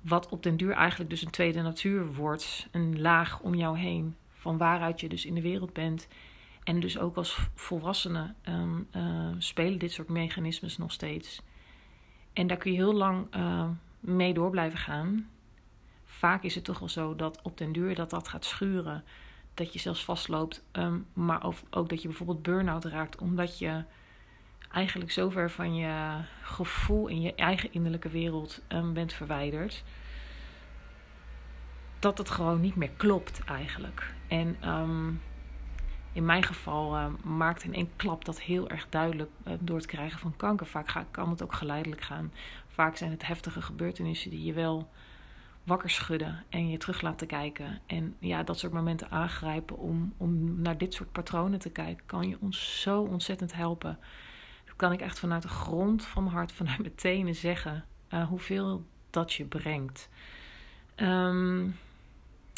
wat 0.00 0.28
op 0.28 0.42
den 0.42 0.56
duur 0.56 0.72
eigenlijk 0.72 1.10
dus 1.10 1.22
een 1.22 1.30
tweede 1.30 1.62
natuur 1.62 2.14
wordt. 2.14 2.68
Een 2.70 3.00
laag 3.00 3.40
om 3.40 3.54
jou 3.54 3.78
heen. 3.78 4.16
Van 4.32 4.58
waaruit 4.58 5.00
je 5.00 5.08
dus 5.08 5.24
in 5.24 5.34
de 5.34 5.40
wereld 5.40 5.72
bent. 5.72 6.08
En 6.64 6.80
dus 6.80 6.98
ook 6.98 7.16
als 7.16 7.38
volwassene 7.54 8.34
um, 8.48 8.88
uh, 8.96 9.28
spelen 9.38 9.78
dit 9.78 9.92
soort 9.92 10.08
mechanismes 10.08 10.78
nog 10.78 10.92
steeds. 10.92 11.42
En 12.32 12.46
daar 12.46 12.56
kun 12.56 12.70
je 12.70 12.76
heel 12.76 12.94
lang 12.94 13.34
uh, 13.36 13.68
mee 14.02 14.34
door 14.34 14.50
blijven 14.50 14.78
gaan. 14.78 15.28
Vaak 16.04 16.42
is 16.42 16.54
het 16.54 16.64
toch 16.64 16.78
wel 16.78 16.88
zo 16.88 17.16
dat 17.16 17.42
op 17.42 17.58
den 17.58 17.72
duur 17.72 17.94
dat 17.94 18.10
dat 18.10 18.28
gaat 18.28 18.44
schuren. 18.44 19.04
Dat 19.54 19.72
je 19.72 19.78
zelfs 19.78 20.04
vastloopt. 20.04 20.64
Um, 20.72 21.06
maar 21.12 21.42
ook 21.70 21.88
dat 21.88 22.02
je 22.02 22.08
bijvoorbeeld 22.08 22.42
burn-out 22.42 22.84
raakt. 22.84 23.20
Omdat 23.20 23.58
je 23.58 23.84
eigenlijk 24.72 25.10
zover 25.10 25.50
van 25.50 25.74
je 25.74 26.20
gevoel 26.42 27.06
in 27.06 27.20
je 27.20 27.34
eigen 27.34 27.72
innerlijke 27.72 28.08
wereld 28.08 28.62
um, 28.68 28.92
bent 28.92 29.12
verwijderd. 29.12 29.84
Dat 31.98 32.18
het 32.18 32.30
gewoon 32.30 32.60
niet 32.60 32.76
meer 32.76 32.90
klopt 32.96 33.44
eigenlijk. 33.44 34.14
En 34.28 34.68
um, 34.68 35.20
in 36.12 36.24
mijn 36.24 36.42
geval 36.42 36.96
uh, 36.96 37.06
maakt 37.22 37.62
in 37.62 37.74
één 37.74 37.90
klap 37.96 38.24
dat 38.24 38.40
heel 38.40 38.68
erg 38.68 38.86
duidelijk 38.88 39.30
uh, 39.46 39.54
door 39.60 39.76
het 39.76 39.86
krijgen 39.86 40.18
van 40.18 40.36
kanker. 40.36 40.66
Vaak 40.66 41.04
kan 41.10 41.30
het 41.30 41.42
ook 41.42 41.52
geleidelijk 41.52 42.02
gaan. 42.02 42.32
Vaak 42.72 42.96
zijn 42.96 43.10
het 43.10 43.26
heftige 43.26 43.62
gebeurtenissen 43.62 44.30
die 44.30 44.44
je 44.44 44.52
wel 44.52 44.88
wakker 45.64 45.90
schudden 45.90 46.44
en 46.48 46.68
je 46.68 46.78
terug 46.78 47.00
laten 47.00 47.26
kijken. 47.26 47.80
En 47.86 48.16
ja, 48.18 48.42
dat 48.42 48.58
soort 48.58 48.72
momenten 48.72 49.10
aangrijpen 49.10 49.78
om, 49.78 50.14
om 50.16 50.60
naar 50.60 50.78
dit 50.78 50.94
soort 50.94 51.12
patronen 51.12 51.58
te 51.58 51.70
kijken, 51.70 52.06
kan 52.06 52.28
je 52.28 52.36
ons 52.40 52.80
zo 52.80 53.02
ontzettend 53.02 53.54
helpen 53.54 53.98
kan 54.82 54.92
ik 54.92 55.00
echt 55.00 55.18
vanuit 55.18 55.42
de 55.42 55.48
grond 55.48 56.04
van 56.04 56.22
mijn 56.22 56.36
hart, 56.36 56.52
vanuit 56.62 56.78
mijn 56.78 56.94
tenen 56.94 57.34
zeggen 57.34 57.84
uh, 58.10 58.28
hoeveel 58.28 58.84
dat 59.10 59.32
je 59.32 59.44
brengt. 59.44 60.08
Um, 60.96 61.76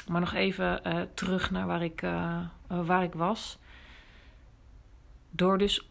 maar 0.09 0.21
nog 0.21 0.35
even 0.35 0.81
uh, 0.87 1.01
terug 1.15 1.51
naar 1.51 1.67
waar 1.67 1.83
ik, 1.83 2.03
uh, 2.03 2.41
waar 2.67 3.03
ik 3.03 3.13
was. 3.13 3.59
Door 5.31 5.59
dus 5.59 5.89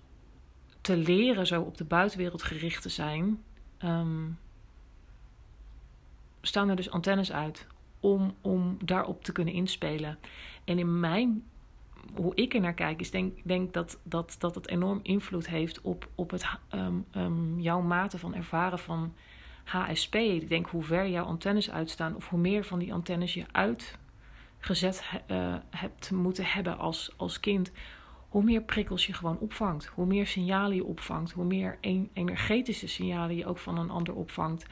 te 0.82 0.98
leren 0.98 1.48
zo 1.48 1.62
op 1.62 1.78
de 1.78 1.84
buitenwereld 1.84 2.44
gericht 2.44 2.82
te 2.82 2.90
zijn, 2.90 3.44
um, 3.84 4.40
staan 6.42 6.70
er 6.70 6.76
dus 6.76 6.92
antennes 6.92 7.32
uit 7.32 7.68
om, 8.00 8.36
om 8.42 8.78
daarop 8.86 9.24
te 9.24 9.32
kunnen 9.32 9.54
inspelen. 9.54 10.18
En 10.64 10.80
in 10.80 11.00
mijn 11.00 11.44
hoe 12.16 12.36
ik 12.36 12.54
er 12.54 12.62
naar 12.62 12.74
kijk, 12.74 13.00
is 13.00 13.12
denk, 13.12 13.38
denk 13.44 13.74
dat, 13.74 14.00
dat, 14.04 14.36
dat 14.40 14.56
het 14.56 14.68
enorm 14.68 15.00
invloed 15.04 15.48
heeft 15.48 15.82
op, 15.82 16.08
op 16.16 16.30
het, 16.32 16.46
um, 16.76 17.06
um, 17.16 17.60
jouw 17.60 17.82
mate 17.82 18.20
van 18.20 18.36
ervaren 18.36 18.80
van 18.80 19.14
HSP. 19.64 20.16
Ik 20.16 20.50
denk 20.50 20.68
hoe 20.68 20.84
ver 20.84 21.10
jouw 21.10 21.26
antennes 21.26 21.72
uitstaan, 21.72 22.16
of 22.16 22.30
hoe 22.30 22.40
meer 22.40 22.66
van 22.66 22.80
die 22.80 22.94
antennes 22.94 23.34
je 23.34 23.46
uitgezet 23.52 25.04
uh, 25.28 25.56
hebt 25.70 26.12
moeten 26.12 26.46
hebben 26.46 26.78
als, 26.78 27.14
als 27.18 27.40
kind, 27.40 27.72
hoe 28.34 28.44
meer 28.44 28.62
prikkels 28.62 29.06
je 29.06 29.14
gewoon 29.14 29.38
opvangt. 29.38 29.86
Hoe 29.86 30.06
meer 30.06 30.28
signalen 30.28 30.76
je 30.76 30.84
opvangt, 30.84 31.32
hoe 31.32 31.46
meer 31.46 31.78
energetische 32.14 32.88
signalen 32.88 33.36
je 33.36 33.46
ook 33.46 33.58
van 33.58 33.78
een 33.78 33.90
ander 33.90 34.14
opvangt. 34.14 34.66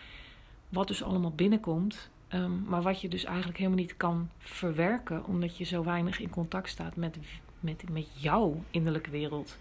Wat 0.70 0.88
dus 0.88 1.04
allemaal 1.04 1.32
binnenkomt, 1.32 2.10
Um, 2.34 2.64
maar 2.68 2.82
wat 2.82 3.02
je 3.02 3.08
dus 3.08 3.24
eigenlijk 3.24 3.58
helemaal 3.58 3.80
niet 3.80 3.98
kan 3.98 4.30
verwerken, 4.38 5.26
omdat 5.26 5.58
je 5.58 5.64
zo 5.64 5.84
weinig 5.84 6.20
in 6.20 6.30
contact 6.30 6.70
staat 6.70 6.96
met, 6.96 7.18
met, 7.60 7.90
met 7.90 8.22
jouw 8.22 8.64
innerlijke 8.70 9.10
wereld. 9.10 9.58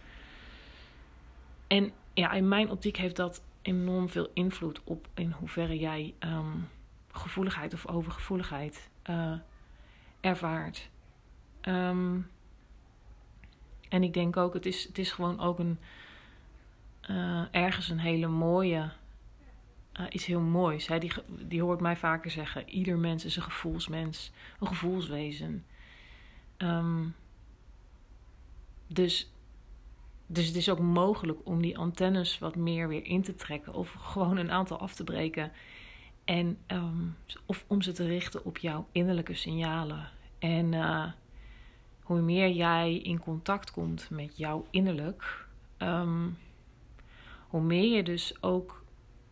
En 1.66 1.92
ja, 2.14 2.32
in 2.32 2.48
mijn 2.48 2.70
optiek 2.70 2.96
heeft 2.96 3.16
dat 3.16 3.42
enorm 3.62 4.08
veel 4.08 4.30
invloed 4.34 4.80
op 4.84 5.08
in 5.14 5.30
hoeverre 5.30 5.78
jij 5.78 6.14
um, 6.20 6.68
gevoeligheid 7.12 7.74
of 7.74 7.86
overgevoeligheid 7.86 8.90
uh, 9.10 9.32
ervaart. 10.20 10.90
Um, 11.62 12.28
en 13.90 14.02
ik 14.02 14.14
denk 14.14 14.36
ook, 14.36 14.54
het 14.54 14.66
is, 14.66 14.84
het 14.86 14.98
is 14.98 15.12
gewoon 15.12 15.40
ook 15.40 15.58
een 15.58 15.78
uh, 17.10 17.42
ergens 17.50 17.88
een 17.88 17.98
hele 17.98 18.26
mooie 18.26 18.90
uh, 20.00 20.06
iets 20.10 20.26
heel 20.26 20.40
moois. 20.40 20.86
Hè? 20.86 20.98
Die, 20.98 21.12
die 21.26 21.62
hoort 21.62 21.80
mij 21.80 21.96
vaker 21.96 22.30
zeggen: 22.30 22.68
ieder 22.68 22.98
mens 22.98 23.24
is 23.24 23.36
een 23.36 23.42
gevoelsmens, 23.42 24.32
een 24.60 24.66
gevoelswezen. 24.66 25.64
Um, 26.58 27.14
dus, 28.86 29.32
dus 30.26 30.46
het 30.46 30.56
is 30.56 30.68
ook 30.68 30.78
mogelijk 30.78 31.38
om 31.44 31.62
die 31.62 31.78
antennes 31.78 32.38
wat 32.38 32.56
meer 32.56 32.88
weer 32.88 33.04
in 33.04 33.22
te 33.22 33.34
trekken, 33.34 33.74
of 33.74 33.92
gewoon 33.92 34.36
een 34.36 34.50
aantal 34.50 34.78
af 34.78 34.94
te 34.94 35.04
breken. 35.04 35.52
En, 36.24 36.58
um, 36.66 37.16
of 37.46 37.64
om 37.66 37.82
ze 37.82 37.92
te 37.92 38.06
richten 38.06 38.44
op 38.44 38.58
jouw 38.58 38.86
innerlijke 38.92 39.34
signalen. 39.34 40.10
En 40.38 40.72
uh, 40.72 41.06
hoe 42.10 42.20
meer 42.20 42.50
jij 42.50 42.96
in 42.96 43.18
contact 43.18 43.70
komt 43.70 44.10
met 44.10 44.36
jouw 44.36 44.66
innerlijk, 44.70 45.46
um, 45.78 46.38
hoe 47.48 47.60
meer 47.60 47.96
je 47.96 48.02
dus 48.02 48.34
ook 48.40 48.84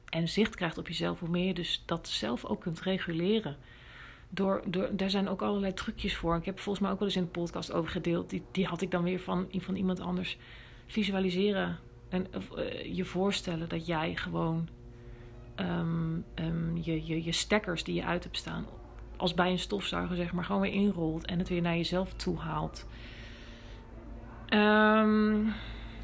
en 0.04 0.28
zicht 0.28 0.54
krijgt 0.54 0.78
op 0.78 0.88
jezelf, 0.88 1.20
hoe 1.20 1.28
meer 1.28 1.46
je 1.46 1.54
dus 1.54 1.82
dat 1.86 2.08
zelf 2.08 2.44
ook 2.44 2.60
kunt 2.60 2.80
reguleren. 2.80 3.56
Door, 4.28 4.62
door, 4.66 4.96
daar 4.96 5.10
zijn 5.10 5.28
ook 5.28 5.42
allerlei 5.42 5.74
trucjes 5.74 6.16
voor. 6.16 6.36
Ik 6.36 6.44
heb 6.44 6.58
volgens 6.58 6.84
mij 6.84 6.92
ook 6.92 6.98
wel 6.98 7.08
eens 7.08 7.16
in 7.16 7.22
de 7.22 7.28
podcast 7.28 7.72
over 7.72 7.90
gedeeld. 7.90 8.30
Die, 8.30 8.42
die 8.50 8.66
had 8.66 8.80
ik 8.80 8.90
dan 8.90 9.02
weer 9.02 9.20
van, 9.20 9.48
van 9.52 9.76
iemand 9.76 10.00
anders. 10.00 10.38
Visualiseren 10.86 11.78
en 12.08 12.26
uh, 12.56 12.96
je 12.96 13.04
voorstellen 13.04 13.68
dat 13.68 13.86
jij 13.86 14.16
gewoon 14.16 14.68
um, 15.56 16.24
um, 16.34 16.76
je, 16.82 17.06
je, 17.06 17.24
je 17.24 17.32
stekkers 17.32 17.84
die 17.84 17.94
je 17.94 18.04
uit 18.04 18.24
hebt 18.24 18.36
staan, 18.36 18.66
als 19.18 19.34
bij 19.34 19.50
een 19.50 19.58
stofzuiger 19.58 20.16
zeg 20.16 20.32
maar, 20.32 20.44
gewoon 20.44 20.60
weer 20.60 20.72
inrolt 20.72 21.26
en 21.26 21.38
het 21.38 21.48
weer 21.48 21.62
naar 21.62 21.76
jezelf 21.76 22.12
toe 22.12 22.38
haalt. 22.38 22.86
Um, 24.54 25.52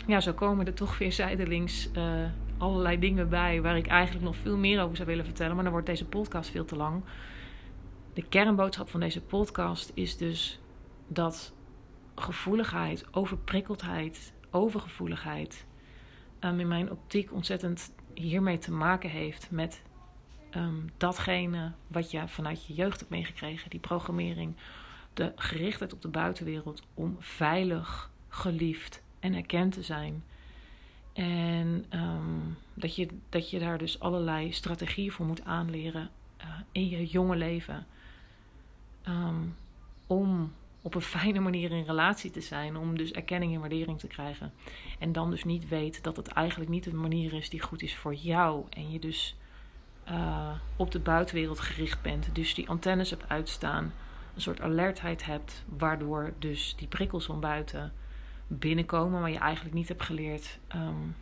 ja, 0.06 0.20
zo 0.20 0.32
komen 0.32 0.66
er 0.66 0.74
toch 0.74 0.98
weer 0.98 1.12
zijdelings 1.12 1.88
uh, 1.96 2.24
allerlei 2.58 2.98
dingen 2.98 3.28
bij 3.28 3.62
waar 3.62 3.76
ik 3.76 3.86
eigenlijk 3.86 4.24
nog 4.24 4.36
veel 4.36 4.56
meer 4.56 4.82
over 4.82 4.96
zou 4.96 5.08
willen 5.08 5.24
vertellen. 5.24 5.54
Maar 5.54 5.64
dan 5.64 5.72
wordt 5.72 5.88
deze 5.88 6.04
podcast 6.04 6.50
veel 6.50 6.64
te 6.64 6.76
lang. 6.76 7.02
De 8.14 8.22
kernboodschap 8.28 8.88
van 8.88 9.00
deze 9.00 9.20
podcast 9.20 9.90
is 9.94 10.16
dus 10.16 10.60
dat 11.06 11.52
gevoeligheid, 12.14 13.06
overprikkeldheid, 13.10 14.32
overgevoeligheid 14.50 15.66
um, 16.40 16.60
in 16.60 16.68
mijn 16.68 16.90
optiek 16.90 17.32
ontzettend 17.32 17.94
hiermee 18.14 18.58
te 18.58 18.72
maken 18.72 19.10
heeft 19.10 19.50
met 19.50 19.82
um, 20.56 20.90
datgene 20.96 21.72
wat 21.86 22.10
je 22.10 22.28
vanuit 22.28 22.66
je 22.66 22.74
jeugd 22.74 22.98
hebt 22.98 23.10
meegekregen, 23.10 23.70
die 23.70 23.80
programmering, 23.80 24.54
de 25.14 25.32
gerichtheid 25.36 25.92
op 25.92 26.02
de 26.02 26.08
buitenwereld 26.08 26.82
om 26.94 27.16
veilig, 27.18 28.10
geliefd 28.28 29.02
en 29.20 29.34
erkend 29.34 29.72
te 29.72 29.82
zijn. 29.82 30.24
En 31.12 31.84
um, 31.90 32.56
dat, 32.74 32.96
je, 32.96 33.08
dat 33.28 33.50
je 33.50 33.58
daar 33.58 33.78
dus 33.78 34.00
allerlei 34.00 34.52
strategieën 34.52 35.12
voor 35.12 35.26
moet 35.26 35.44
aanleren 35.44 36.10
uh, 36.40 36.46
in 36.72 36.88
je 36.88 37.06
jonge 37.06 37.36
leven. 37.36 37.86
Um, 39.08 39.56
om 40.06 40.52
op 40.82 40.94
een 40.94 41.00
fijne 41.16 41.40
manier 41.40 41.70
in 41.70 41.84
relatie 41.84 42.30
te 42.30 42.40
zijn. 42.40 42.76
Om 42.76 42.96
dus 42.98 43.12
erkenning 43.12 43.54
en 43.54 43.60
waardering 43.60 43.98
te 43.98 44.06
krijgen. 44.06 44.52
En 44.98 45.12
dan 45.12 45.30
dus 45.30 45.44
niet 45.44 45.68
weet 45.68 46.02
dat 46.02 46.16
het 46.16 46.28
eigenlijk 46.28 46.70
niet 46.70 46.86
een 46.86 47.00
manier 47.00 47.32
is 47.32 47.48
die 47.48 47.60
goed 47.60 47.82
is 47.82 47.96
voor 47.96 48.14
jou. 48.14 48.64
En 48.70 48.90
je 48.90 48.98
dus 48.98 49.36
uh, 50.10 50.50
op 50.76 50.90
de 50.90 51.00
buitenwereld 51.00 51.60
gericht 51.60 52.02
bent. 52.02 52.28
Dus 52.32 52.54
die 52.54 52.68
antennes 52.68 53.10
hebt 53.10 53.28
uitstaan. 53.28 53.92
Een 54.34 54.40
soort 54.40 54.60
alertheid 54.60 55.24
hebt. 55.24 55.64
Waardoor 55.66 56.32
dus 56.38 56.74
die 56.76 56.88
prikkels 56.88 57.24
van 57.24 57.40
buiten 57.40 57.92
binnenkomen, 58.46 59.20
maar 59.20 59.30
je 59.30 59.38
eigenlijk 59.38 59.74
niet 59.74 59.88
hebt 59.88 60.02
geleerd 60.02 60.58
um, 60.74 61.16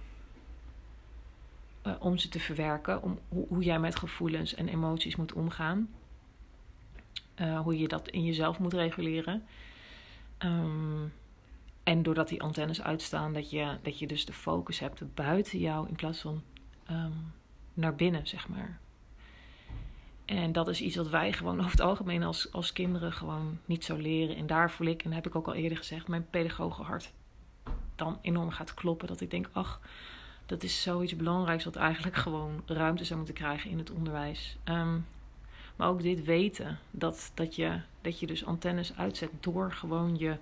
uh, 1.86 1.92
om 1.98 2.18
ze 2.18 2.28
te 2.28 2.40
verwerken, 2.40 3.02
om 3.02 3.18
hoe, 3.28 3.62
jij 3.62 3.78
met 3.78 3.96
gevoelens 3.96 4.54
en 4.54 4.68
emoties 4.68 5.16
moet 5.16 5.32
omgaan, 5.32 5.88
uh, 7.40 7.60
hoe 7.60 7.78
je 7.78 7.88
dat 7.88 8.08
in 8.08 8.24
jezelf 8.24 8.58
moet 8.58 8.72
reguleren. 8.72 9.44
Um, 10.38 11.12
en 11.82 12.02
doordat 12.02 12.28
die 12.28 12.42
antennes 12.42 12.82
uitstaan, 12.82 13.32
dat 13.32 13.50
je, 13.50 13.78
dat 13.82 13.98
je 13.98 14.06
dus 14.06 14.24
de 14.24 14.32
focus 14.32 14.78
hebt 14.78 15.14
buiten 15.14 15.58
jou 15.58 15.88
in 15.88 15.94
plaats 15.94 16.20
van 16.20 16.42
um, 16.90 17.32
naar 17.74 17.94
binnen, 17.94 18.26
zeg 18.26 18.48
maar. 18.48 18.78
En 20.24 20.52
dat 20.52 20.68
is 20.68 20.80
iets 20.80 20.96
wat 20.96 21.08
wij 21.08 21.32
gewoon 21.32 21.58
over 21.58 21.70
het 21.70 21.80
algemeen 21.80 22.22
als, 22.22 22.52
als 22.52 22.72
kinderen 22.72 23.12
gewoon 23.12 23.58
niet 23.64 23.84
zo 23.84 23.96
leren. 23.96 24.36
En 24.36 24.46
daar 24.46 24.70
voel 24.70 24.86
ik, 24.86 25.04
en 25.04 25.12
heb 25.12 25.26
ik 25.26 25.34
ook 25.34 25.46
al 25.46 25.54
eerder 25.54 25.78
gezegd, 25.78 26.08
mijn 26.08 26.26
pedagogenhart 26.30 27.12
dan 27.94 28.18
enorm 28.22 28.50
gaat 28.50 28.74
kloppen. 28.74 29.08
Dat 29.08 29.20
ik 29.20 29.30
denk, 29.30 29.48
ach, 29.52 29.80
dat 30.46 30.62
is 30.62 30.82
zoiets 30.82 31.16
belangrijks 31.16 31.64
wat 31.64 31.76
eigenlijk 31.76 32.16
gewoon 32.16 32.62
ruimte 32.66 33.04
zou 33.04 33.16
moeten 33.16 33.36
krijgen 33.36 33.70
in 33.70 33.78
het 33.78 33.90
onderwijs. 33.90 34.56
Um, 34.64 35.06
maar 35.76 35.88
ook 35.88 36.02
dit 36.02 36.24
weten, 36.24 36.78
dat, 36.90 37.30
dat, 37.34 37.56
je, 37.56 37.80
dat 38.00 38.20
je 38.20 38.26
dus 38.26 38.44
antennes 38.44 38.96
uitzet 38.96 39.30
door 39.40 39.72
gewoon 39.72 40.18
je, 40.18 40.36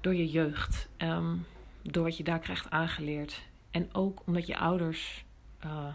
door 0.00 0.14
je 0.14 0.28
jeugd. 0.28 0.88
Um, 0.98 1.46
door 1.82 2.02
wat 2.02 2.16
je 2.16 2.24
daar 2.24 2.38
krijgt 2.38 2.70
aangeleerd. 2.70 3.42
En 3.70 3.88
ook 3.94 4.22
omdat 4.26 4.46
je 4.46 4.58
ouders 4.58 5.24
uh, 5.64 5.94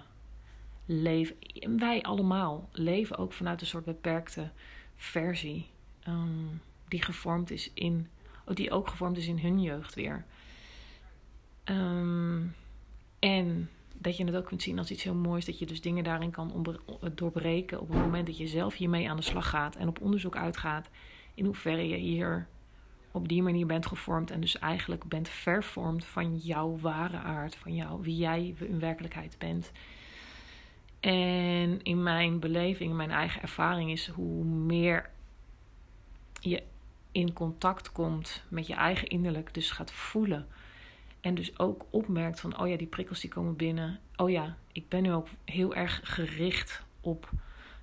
leven. 0.86 1.36
Wij 1.78 2.02
allemaal 2.02 2.70
leven 2.72 3.18
ook 3.18 3.34
vanuit 3.34 3.62
een 3.62 3.68
soort 3.68 3.86
beperkte 3.86 4.50
versie. 4.96 5.68
Ehm, 6.04 6.46
die 6.88 7.04
gevormd 7.04 7.52
is 7.52 7.72
in. 7.74 8.08
Oh, 8.46 8.56
die 8.56 8.72
ook 8.72 8.88
gevormd 8.88 9.18
is 9.18 9.28
in 9.28 9.40
hun 9.40 9.62
jeugd 9.62 9.96
weer. 9.96 10.26
Ehm, 11.64 12.42
en 13.20 13.70
dat 13.96 14.18
je 14.18 14.26
het 14.26 14.36
ook 14.36 14.46
kunt 14.46 14.62
zien 14.62 14.80
als 14.80 14.92
iets 14.92 15.04
heel 15.04 15.16
moois. 15.16 15.46
Dat 15.46 15.60
je 15.60 15.66
dus 15.66 15.82
dingen 15.82 16.04
daarin 16.04 16.32
kan 16.32 16.66
doorbreken. 17.14 17.80
op 17.80 17.90
het 17.90 17.98
moment 17.98 18.26
dat 18.26 18.38
je 18.38 18.48
zelf 18.48 18.76
hiermee 18.76 19.10
aan 19.10 19.18
de 19.18 19.24
slag 19.24 19.50
gaat. 19.50 19.76
en 19.76 19.88
op 19.88 20.02
onderzoek 20.02 20.36
uitgaat. 20.36 20.90
in 21.34 21.46
hoeverre 21.46 21.88
je 21.88 21.96
hier 21.96 22.48
op 23.12 23.28
die 23.28 23.42
manier 23.42 23.66
bent 23.66 23.86
gevormd. 23.86 24.32
en 24.32 24.42
dus 24.42 24.60
eigenlijk 24.60 25.04
bent 25.04 25.30
vervormd 25.30 26.06
van 26.06 26.38
jouw 26.38 26.78
ware 26.78 27.18
aard. 27.18 27.56
van 27.56 27.76
jou, 27.76 28.02
wie 28.02 28.18
jij 28.18 28.56
in 28.60 28.80
werkelijkheid 28.80 29.36
bent. 29.38 29.72
En 31.00 31.84
in 31.84 32.04
mijn 32.04 32.40
beleving, 32.40 32.90
in 32.90 32.96
mijn 32.96 33.12
eigen 33.12 33.42
ervaring 33.42 33.92
is 33.92 34.08
hoe 34.08 34.44
meer 34.44 35.10
je 36.40 36.64
in 37.12 37.34
contact 37.34 37.92
komt 37.92 38.44
met 38.48 38.68
je 38.68 38.74
eigen 38.74 39.08
innerlijk, 39.08 39.54
dus 39.54 39.72
gaat 39.72 39.92
voelen. 39.92 40.48
En 41.22 41.36
dus 41.36 41.60
ook 41.60 41.86
opmerkt 41.90 42.40
van, 42.40 42.60
oh 42.60 42.68
ja, 42.68 42.78
die 42.78 42.88
prikkels 42.88 43.20
die 43.20 43.30
komen 43.30 43.56
binnen. 43.56 44.00
Oh 44.16 44.30
ja, 44.30 44.58
ik 44.72 44.90
ben 44.90 45.02
nu 45.02 45.14
ook 45.14 45.28
heel 45.46 45.76
erg 45.76 46.00
gericht 46.04 46.84
op 47.02 47.30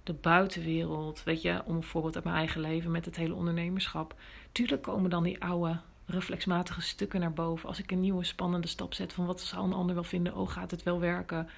de 0.07 0.15
buitenwereld. 0.15 1.23
Weet 1.25 1.43
je, 1.43 1.63
om 1.65 1.77
een 1.77 1.83
voorbeeld 1.83 2.15
uit 2.15 2.25
mijn 2.25 2.37
eigen 2.37 2.61
leven 2.61 2.91
met 2.91 3.05
het 3.05 3.17
hele 3.17 3.35
ondernemerschap. 3.35 4.15
Tuurlijk 4.53 4.83
komen 4.83 5.11
dan 5.11 5.23
die 5.23 5.43
oude 5.43 5.81
reflexmatige 6.07 6.81
stukken 6.81 7.21
naar 7.21 7.33
boven. 7.33 7.69
Als 7.69 7.79
ik 7.79 7.91
een 7.91 8.01
nieuwe 8.01 8.25
spannende 8.25 8.67
stap 8.67 8.95
zet 8.95 9.13
van 9.13 9.27
wat 9.27 9.41
zal 9.41 9.65
een 9.65 9.73
ander 9.73 9.95
wel 9.95 10.05
vinden? 10.05 10.37
Oh, 10.37 10.51
gaat 10.51 10.71
het 10.71 10.83
wel 10.83 11.01
werken? 11.01 11.49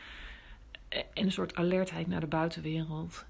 En 0.88 1.04
een 1.14 1.32
soort 1.32 1.54
alertheid 1.54 2.06
naar 2.06 2.20
de 2.20 2.26
buitenwereld. 2.26 3.24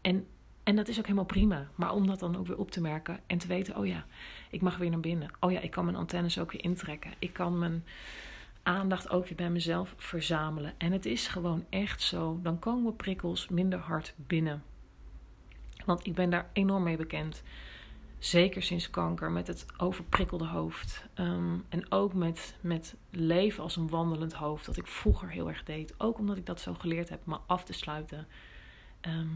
En, 0.00 0.26
en 0.62 0.76
dat 0.76 0.88
is 0.88 0.98
ook 0.98 1.04
helemaal 1.04 1.24
prima. 1.24 1.68
Maar 1.74 1.92
om 1.92 2.06
dat 2.06 2.18
dan 2.18 2.36
ook 2.36 2.46
weer 2.46 2.58
op 2.58 2.70
te 2.70 2.80
merken 2.80 3.20
en 3.26 3.38
te 3.38 3.46
weten: 3.46 3.76
oh 3.76 3.86
ja, 3.86 4.06
ik 4.50 4.60
mag 4.60 4.76
weer 4.76 4.90
naar 4.90 5.00
binnen. 5.00 5.30
Oh 5.40 5.52
ja, 5.52 5.60
ik 5.60 5.70
kan 5.70 5.84
mijn 5.84 5.96
antennes 5.96 6.38
ook 6.38 6.52
weer 6.52 6.64
intrekken. 6.64 7.12
Ik 7.18 7.32
kan 7.32 7.58
mijn 7.58 7.84
aandacht 8.62 9.10
ook 9.10 9.26
weer 9.26 9.36
bij 9.36 9.50
mezelf 9.50 9.94
verzamelen. 9.96 10.74
En 10.78 10.92
het 10.92 11.06
is 11.06 11.26
gewoon 11.26 11.64
echt 11.68 12.02
zo. 12.02 12.40
Dan 12.42 12.58
komen 12.58 12.96
prikkels 12.96 13.48
minder 13.48 13.78
hard 13.78 14.14
binnen. 14.16 14.62
Want 15.84 16.06
ik 16.06 16.14
ben 16.14 16.30
daar 16.30 16.50
enorm 16.52 16.82
mee 16.82 16.96
bekend. 16.96 17.42
Zeker 18.18 18.62
sinds 18.62 18.90
kanker, 18.90 19.30
met 19.30 19.46
het 19.46 19.66
overprikkelde 19.76 20.46
hoofd. 20.46 21.04
Ehm, 21.14 21.58
en 21.68 21.92
ook 21.92 22.14
met, 22.14 22.56
met 22.60 22.96
leven 23.10 23.62
als 23.62 23.76
een 23.76 23.88
wandelend 23.88 24.32
hoofd, 24.32 24.66
dat 24.66 24.76
ik 24.76 24.86
vroeger 24.86 25.30
heel 25.30 25.48
erg 25.48 25.64
deed. 25.64 25.94
Ook 25.98 26.18
omdat 26.18 26.36
ik 26.36 26.46
dat 26.46 26.60
zo 26.60 26.74
geleerd 26.74 27.08
heb, 27.08 27.26
me 27.26 27.38
af 27.46 27.64
te 27.64 27.72
sluiten. 27.72 28.26
Ehm, 29.00 29.26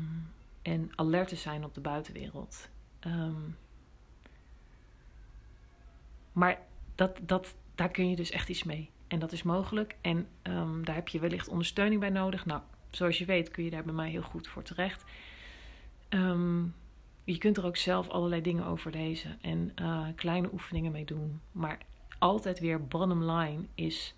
en 0.62 0.90
alert 0.94 1.28
te 1.28 1.36
zijn 1.36 1.64
op 1.64 1.74
de 1.74 1.80
buitenwereld. 1.80 2.68
Ehm, 2.98 3.40
maar 6.32 6.58
dat, 6.94 7.18
dat, 7.22 7.54
daar 7.74 7.90
kun 7.90 8.10
je 8.10 8.16
dus 8.16 8.30
echt 8.30 8.48
iets 8.48 8.64
mee. 8.64 8.90
En 9.08 9.18
dat 9.18 9.32
is 9.32 9.42
mogelijk. 9.42 9.96
En 10.00 10.28
daar 10.82 10.94
heb 10.94 11.08
je 11.08 11.18
wellicht 11.18 11.48
ondersteuning 11.48 12.00
bij 12.00 12.10
nodig. 12.10 12.46
Nou, 12.46 12.60
zoals 12.90 13.18
je 13.18 13.24
weet 13.24 13.50
kun 13.50 13.64
je 13.64 13.70
daar 13.70 13.84
bij 13.84 13.94
mij 13.94 14.10
heel 14.10 14.22
goed 14.22 14.48
voor 14.48 14.62
terecht. 14.62 15.04
Um, 16.08 16.74
je 17.24 17.38
kunt 17.38 17.56
er 17.56 17.64
ook 17.64 17.76
zelf 17.76 18.08
allerlei 18.08 18.42
dingen 18.42 18.64
over 18.64 18.90
lezen 18.90 19.38
en 19.40 19.72
uh, 19.80 20.06
kleine 20.14 20.52
oefeningen 20.52 20.92
mee 20.92 21.04
doen. 21.04 21.40
Maar 21.52 21.78
altijd 22.18 22.58
weer 22.58 22.86
bottom 22.86 23.30
line 23.30 23.64
is 23.74 24.14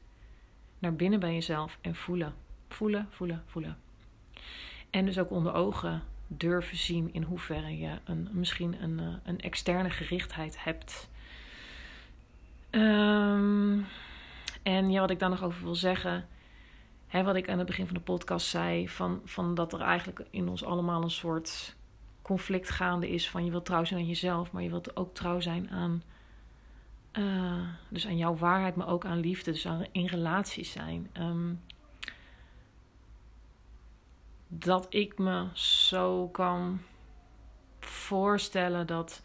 naar 0.79 0.95
binnen 0.95 1.21
bij 1.21 1.35
jezelf 1.35 1.79
en 1.81 1.95
voelen. 1.95 2.35
Voelen, 2.69 3.07
voelen, 3.11 3.43
voelen. 3.47 3.79
En 4.91 5.05
dus 5.05 5.19
ook 5.19 5.31
onder 5.31 5.55
ogen 5.55 6.03
durven 6.27 6.77
zien 6.77 7.13
in 7.13 7.23
hoeverre 7.23 7.79
je 7.79 7.99
een, 8.05 8.29
misschien 8.33 8.83
een, 8.83 8.99
uh, 8.99 9.15
een 9.23 9.41
externe 9.41 9.91
gerichtheid 9.91 10.65
hebt. 10.65 11.09
Um, 12.71 13.87
en 14.69 14.91
ja, 14.91 15.01
wat 15.01 15.11
ik 15.11 15.19
daar 15.19 15.31
nog 15.31 15.43
over 15.43 15.63
wil 15.63 15.75
zeggen. 15.75 16.29
Hè, 17.07 17.23
wat 17.23 17.37
ik 17.37 17.49
aan 17.49 17.59
het 17.59 17.67
begin 17.67 17.87
van 17.87 17.95
de 17.95 18.01
podcast 18.01 18.47
zei: 18.47 18.89
van, 18.89 19.21
van 19.25 19.55
dat 19.55 19.73
er 19.73 19.81
eigenlijk 19.81 20.27
in 20.31 20.49
ons 20.49 20.65
allemaal 20.65 21.03
een 21.03 21.11
soort 21.11 21.77
conflict 22.23 22.71
gaande 22.71 23.11
is 23.11 23.31
van 23.31 23.45
je 23.45 23.51
wilt 23.51 23.65
trouw 23.65 23.85
zijn 23.85 24.01
aan 24.01 24.07
jezelf, 24.07 24.53
maar 24.53 24.63
je 24.63 24.71
wilt 24.71 24.97
ook 24.97 25.15
trouw 25.15 25.41
zijn 25.41 25.71
aan, 25.71 26.03
uh, 27.13 27.69
dus 27.89 28.07
aan 28.07 28.17
jouw 28.17 28.37
waarheid, 28.37 28.77
maar 28.77 28.89
ook 28.89 29.05
aan 29.05 29.21
liefde, 29.21 29.51
dus 29.51 29.67
aan 29.67 29.87
in 29.93 30.07
relaties 30.07 30.73
zijn. 30.73 31.11
Um, 31.21 31.61
dat 34.49 34.87
ik 34.89 35.19
me 35.19 35.47
zo 35.53 36.29
kan 36.29 36.81
voorstellen 37.81 38.87
dat 38.87 39.23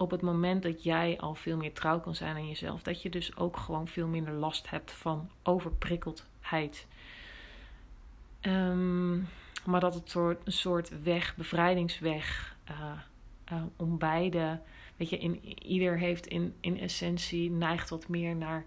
op 0.00 0.10
het 0.10 0.22
moment 0.22 0.62
dat 0.62 0.82
jij 0.82 1.18
al 1.18 1.34
veel 1.34 1.56
meer 1.56 1.72
trouw 1.72 2.00
kan 2.00 2.14
zijn 2.14 2.36
aan 2.36 2.48
jezelf, 2.48 2.82
dat 2.82 3.02
je 3.02 3.10
dus 3.10 3.36
ook 3.36 3.56
gewoon 3.56 3.88
veel 3.88 4.06
minder 4.06 4.34
last 4.34 4.70
hebt 4.70 4.92
van 4.92 5.30
overprikkeldheid. 5.42 6.86
Um, 8.42 9.28
maar 9.64 9.80
dat 9.80 9.94
het 9.94 10.10
soort, 10.10 10.46
een 10.46 10.52
soort 10.52 11.02
weg, 11.02 11.36
bevrijdingsweg, 11.36 12.56
uh, 12.70 13.62
om 13.76 13.98
beide. 13.98 14.60
Weet 14.96 15.10
je, 15.10 15.18
in, 15.18 15.44
ieder 15.62 15.98
heeft 15.98 16.26
in, 16.26 16.54
in 16.60 16.80
essentie 16.80 17.50
neigt 17.50 17.90
wat 17.90 18.08
meer 18.08 18.36
naar, 18.36 18.64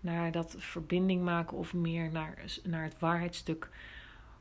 naar 0.00 0.32
dat 0.32 0.54
verbinding 0.58 1.22
maken 1.22 1.56
of 1.56 1.74
meer 1.74 2.10
naar, 2.12 2.44
naar 2.62 2.82
het 2.82 2.98
waarheidstuk. 2.98 3.68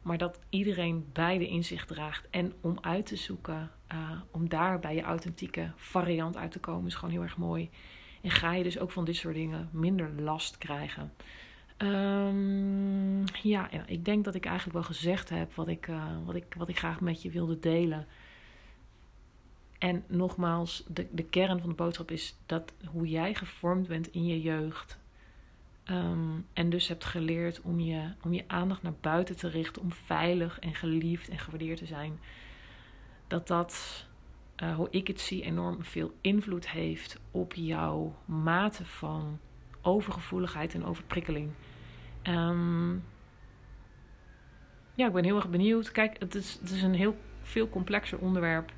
Maar 0.05 0.17
dat 0.17 0.39
iedereen 0.49 1.09
beide 1.13 1.49
in 1.49 1.63
zich 1.63 1.85
draagt. 1.85 2.27
En 2.29 2.53
om 2.61 2.77
uit 2.81 3.05
te 3.05 3.15
zoeken, 3.15 3.71
uh, 3.93 4.11
om 4.31 4.49
daar 4.49 4.79
bij 4.79 4.95
je 4.95 5.01
authentieke 5.01 5.71
variant 5.75 6.37
uit 6.37 6.51
te 6.51 6.59
komen, 6.59 6.87
is 6.87 6.95
gewoon 6.95 7.13
heel 7.13 7.23
erg 7.23 7.37
mooi. 7.37 7.69
En 8.21 8.31
ga 8.31 8.53
je 8.53 8.63
dus 8.63 8.79
ook 8.79 8.91
van 8.91 9.05
dit 9.05 9.15
soort 9.15 9.35
dingen 9.35 9.69
minder 9.71 10.21
last 10.21 10.57
krijgen. 10.57 11.13
Um, 11.77 13.23
ja, 13.41 13.69
ik 13.85 14.05
denk 14.05 14.25
dat 14.25 14.35
ik 14.35 14.45
eigenlijk 14.45 14.77
wel 14.77 14.87
gezegd 14.87 15.29
heb 15.29 15.53
wat 15.53 15.67
ik, 15.67 15.87
uh, 15.87 16.03
wat 16.25 16.35
ik, 16.35 16.55
wat 16.57 16.69
ik 16.69 16.77
graag 16.77 17.01
met 17.01 17.21
je 17.21 17.29
wilde 17.29 17.59
delen. 17.59 18.07
En 19.77 20.03
nogmaals, 20.07 20.83
de, 20.87 21.07
de 21.11 21.23
kern 21.23 21.59
van 21.59 21.69
de 21.69 21.75
boodschap 21.75 22.11
is 22.11 22.37
dat 22.45 22.73
hoe 22.85 23.07
jij 23.07 23.33
gevormd 23.33 23.87
bent 23.87 24.07
in 24.07 24.25
je 24.25 24.41
jeugd. 24.41 24.99
Um, 25.91 26.45
en 26.54 26.69
dus 26.69 26.88
hebt 26.88 27.06
geleerd 27.06 27.62
om 27.62 27.80
je, 27.80 28.13
om 28.24 28.34
je 28.34 28.43
aandacht 28.48 28.82
naar 28.82 28.95
buiten 29.02 29.38
te 29.38 29.48
richten, 29.48 29.82
om 29.82 29.91
veilig 29.91 30.60
en 30.60 30.76
geliefd 30.76 31.30
en 31.30 31.39
gewaardeerd 31.39 31.78
te 31.78 31.86
zijn. 31.86 32.19
Dat 33.28 33.48
dat, 33.48 34.06
uh, 34.63 34.76
hoe 34.76 34.88
ik 34.91 35.08
het 35.08 35.19
zie, 35.21 35.43
enorm 35.43 35.84
veel 35.84 36.13
invloed 36.21 36.69
heeft 36.69 37.19
op 37.32 37.54
jouw 37.54 38.15
mate 38.26 38.86
van 38.86 39.39
overgevoeligheid 39.82 40.74
en 40.74 40.86
overprikkeling. 40.86 41.52
Um, 42.24 43.04
ja, 44.95 45.08
ik 45.08 45.13
ben 45.13 45.24
heel 45.24 45.36
erg 45.36 45.50
benieuwd. 45.50 45.91
Kijk, 45.91 46.19
het 46.19 46.36
is, 46.36 46.58
het 46.62 46.69
is 46.69 46.82
een 46.82 46.93
heel 46.93 47.17
veel 47.41 47.69
complexer 47.69 48.19
onderwerp. 48.19 48.71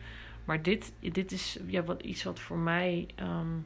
Maar 0.45 0.61
dit, 0.61 0.93
dit 0.99 1.31
is 1.31 1.59
ja, 1.65 1.83
wat, 1.83 2.01
iets 2.01 2.23
wat 2.23 2.39
voor 2.39 2.57
mij, 2.57 3.07
um, 3.19 3.65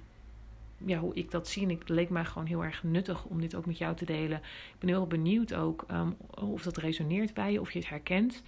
ja, 0.86 1.00
hoe 1.00 1.14
ik 1.14 1.32
dat 1.32 1.48
zie. 1.48 1.64
En 1.64 1.78
het 1.80 1.90
leek 1.90 2.10
mij 2.10 2.26
gewoon 2.26 2.48
heel 2.48 2.64
erg 2.64 2.84
nuttig 2.84 3.24
om 3.24 3.42
dit 3.42 3.56
ook 3.56 3.66
met 3.66 3.78
jou 3.78 3.96
te 3.96 4.06
delen. 4.06 4.38
Ik 4.38 4.80
ben 4.80 4.90
heel 4.90 5.08
benieuwd 5.08 5.54
ook 5.54 5.86
um, 5.92 6.16
of 6.30 6.64
dat 6.64 6.78
resoneert 6.78 7.34
bij 7.34 7.52
je, 7.52 7.62
of 7.62 7.72
je 7.72 7.80
het 7.80 7.90
herkent. 7.90 8.44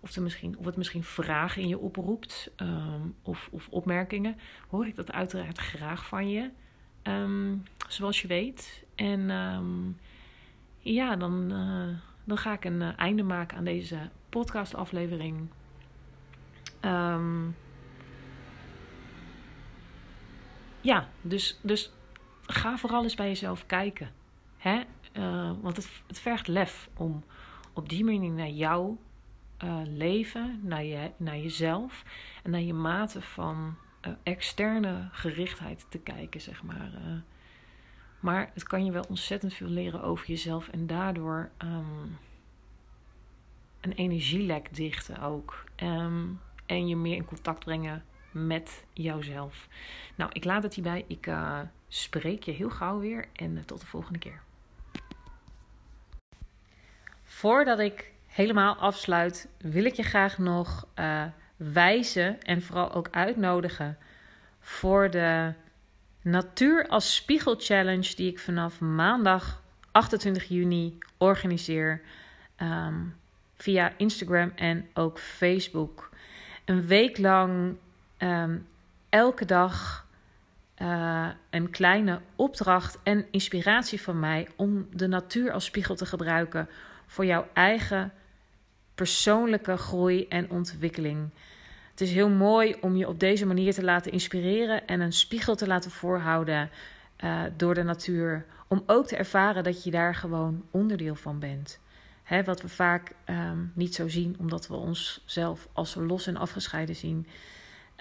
Of, 0.00 0.16
er 0.16 0.22
misschien, 0.22 0.58
of 0.58 0.64
het 0.64 0.76
misschien 0.76 1.04
vragen 1.04 1.62
in 1.62 1.68
je 1.68 1.78
oproept 1.78 2.50
um, 2.56 3.14
of, 3.22 3.48
of 3.52 3.68
opmerkingen. 3.68 4.36
Hoor 4.68 4.86
ik 4.86 4.96
dat 4.96 5.12
uiteraard 5.12 5.58
graag 5.58 6.06
van 6.06 6.30
je. 6.30 6.50
Um, 7.02 7.62
zoals 7.88 8.22
je 8.22 8.28
weet. 8.28 8.84
En 8.94 9.30
ja, 10.82 11.16
dan, 11.16 11.52
uh, 11.52 11.96
dan 12.24 12.36
ga 12.36 12.52
ik 12.52 12.64
een 12.64 12.80
uh, 12.80 12.88
einde 12.96 13.22
maken 13.22 13.56
aan 13.56 13.64
deze 13.64 13.98
podcastaflevering. 14.28 15.48
Um, 16.80 17.54
ja, 20.82 21.08
dus, 21.20 21.58
dus 21.62 21.92
ga 22.46 22.76
vooral 22.76 23.02
eens 23.02 23.14
bij 23.14 23.28
jezelf 23.28 23.66
kijken. 23.66 24.10
Hè? 24.56 24.82
Uh, 25.12 25.50
want 25.60 25.76
het, 25.76 25.88
het 26.06 26.18
vergt 26.18 26.48
lef 26.48 26.88
om 26.96 27.24
op 27.72 27.88
die 27.88 28.04
manier 28.04 28.30
naar 28.30 28.48
jouw 28.48 28.98
leven, 29.84 30.60
naar, 30.62 30.84
je, 30.84 31.10
naar 31.16 31.38
jezelf 31.38 32.04
en 32.42 32.50
naar 32.50 32.60
je 32.60 32.74
mate 32.74 33.22
van 33.22 33.76
uh, 34.06 34.12
externe 34.22 35.08
gerichtheid 35.12 35.86
te 35.88 35.98
kijken, 35.98 36.40
zeg 36.40 36.62
maar. 36.62 36.90
Maar 38.20 38.50
het 38.54 38.62
kan 38.62 38.84
je 38.84 38.92
wel 38.92 39.04
ontzettend 39.08 39.54
veel 39.54 39.68
leren 39.68 40.02
over 40.02 40.26
jezelf 40.26 40.68
en 40.68 40.86
daardoor 40.86 41.50
um, 41.58 42.18
een 43.80 43.92
energielek 43.92 44.74
dichten 44.74 45.20
ook. 45.20 45.64
Um, 45.76 46.40
en 46.66 46.88
je 46.88 46.96
meer 46.96 47.16
in 47.16 47.24
contact 47.24 47.64
brengen 47.64 48.04
met 48.32 48.84
jouzelf. 48.92 49.68
Nou, 50.14 50.30
ik 50.32 50.44
laat 50.44 50.62
het 50.62 50.74
hierbij. 50.74 51.04
Ik 51.06 51.26
uh, 51.26 51.60
spreek 51.88 52.42
je 52.42 52.52
heel 52.52 52.70
gauw 52.70 52.98
weer 52.98 53.28
en 53.32 53.64
tot 53.66 53.80
de 53.80 53.86
volgende 53.86 54.18
keer. 54.18 54.40
Voordat 57.22 57.78
ik 57.78 58.12
helemaal 58.26 58.74
afsluit, 58.74 59.48
wil 59.58 59.84
ik 59.84 59.94
je 59.94 60.02
graag 60.02 60.38
nog 60.38 60.86
uh, 60.98 61.24
wijzen 61.56 62.42
en 62.42 62.62
vooral 62.62 62.92
ook 62.92 63.08
uitnodigen 63.10 63.98
voor 64.60 65.10
de 65.10 65.52
Natuur 66.22 66.88
als 66.88 67.14
Spiegel 67.14 67.56
Challenge, 67.58 68.14
die 68.14 68.30
ik 68.30 68.38
vanaf 68.38 68.80
maandag 68.80 69.62
28 69.90 70.44
juni 70.48 70.98
organiseer 71.18 72.00
um, 72.62 73.14
via 73.54 73.92
Instagram 73.96 74.52
en 74.54 74.88
ook 74.94 75.18
Facebook. 75.18 76.10
Een 76.64 76.86
week 76.86 77.18
lang, 77.18 77.76
um, 78.22 78.66
elke 79.08 79.44
dag 79.44 80.06
uh, 80.82 81.28
een 81.50 81.70
kleine 81.70 82.20
opdracht 82.36 82.98
en 83.02 83.26
inspiratie 83.30 84.00
van 84.00 84.20
mij 84.20 84.48
om 84.56 84.86
de 84.90 85.06
natuur 85.06 85.52
als 85.52 85.64
spiegel 85.64 85.94
te 85.94 86.06
gebruiken 86.06 86.68
voor 87.06 87.26
jouw 87.26 87.48
eigen 87.52 88.12
persoonlijke 88.94 89.76
groei 89.76 90.28
en 90.28 90.50
ontwikkeling. 90.50 91.30
Het 91.90 92.00
is 92.00 92.12
heel 92.12 92.28
mooi 92.28 92.76
om 92.80 92.96
je 92.96 93.08
op 93.08 93.20
deze 93.20 93.46
manier 93.46 93.74
te 93.74 93.84
laten 93.84 94.12
inspireren 94.12 94.86
en 94.86 95.00
een 95.00 95.12
spiegel 95.12 95.54
te 95.54 95.66
laten 95.66 95.90
voorhouden 95.90 96.70
uh, 97.24 97.40
door 97.56 97.74
de 97.74 97.82
natuur. 97.82 98.44
Om 98.68 98.82
ook 98.86 99.06
te 99.06 99.16
ervaren 99.16 99.64
dat 99.64 99.84
je 99.84 99.90
daar 99.90 100.14
gewoon 100.14 100.64
onderdeel 100.70 101.14
van 101.14 101.38
bent. 101.38 101.80
Hè, 102.22 102.44
wat 102.44 102.62
we 102.62 102.68
vaak 102.68 103.12
um, 103.26 103.72
niet 103.74 103.94
zo 103.94 104.08
zien, 104.08 104.36
omdat 104.38 104.68
we 104.68 104.74
onszelf 104.74 105.68
als 105.72 105.94
los 105.94 106.26
en 106.26 106.36
afgescheiden 106.36 106.96
zien. 106.96 107.26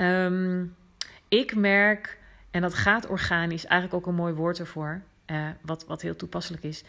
Um, 0.02 0.76
ik 1.28 1.56
merk, 1.56 2.20
en 2.52 2.62
dat 2.62 2.74
gaat 2.74 3.08
organisch, 3.08 3.66
eigenlijk 3.66 4.02
ook 4.02 4.12
een 4.12 4.20
mooi 4.20 4.34
woord 4.34 4.60
ervoor, 4.60 5.02
uh, 5.32 5.48
wat, 5.62 5.86
wat 5.86 6.02
heel 6.02 6.16
toepasselijk 6.16 6.64
is 6.64 6.84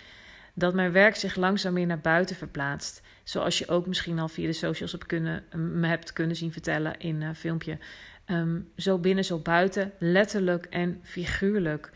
dat 0.55 0.75
mijn 0.75 0.93
werk 0.93 1.17
zich 1.17 1.37
langzaam 1.37 1.73
meer 1.73 1.87
naar 1.87 2.01
buiten 2.01 2.37
verplaatst. 2.37 3.03
Zoals 3.23 3.59
je 3.59 3.69
ook 3.69 3.87
misschien 3.87 4.19
al 4.19 4.29
via 4.29 4.47
de 4.47 4.53
socials 4.53 4.93
hebt 4.93 5.07
kunnen, 5.07 5.45
me 5.55 5.87
hebt 5.87 6.13
kunnen 6.13 6.37
zien 6.37 6.53
vertellen 6.53 6.99
in 6.99 7.23
een 7.23 7.35
filmpje. 7.35 7.79
Um, 8.27 8.69
zo 8.77 8.99
binnen, 8.99 9.25
zo 9.25 9.39
buiten, 9.39 9.93
letterlijk 9.99 10.65
en 10.65 11.01
figuurlijk. 11.03 11.91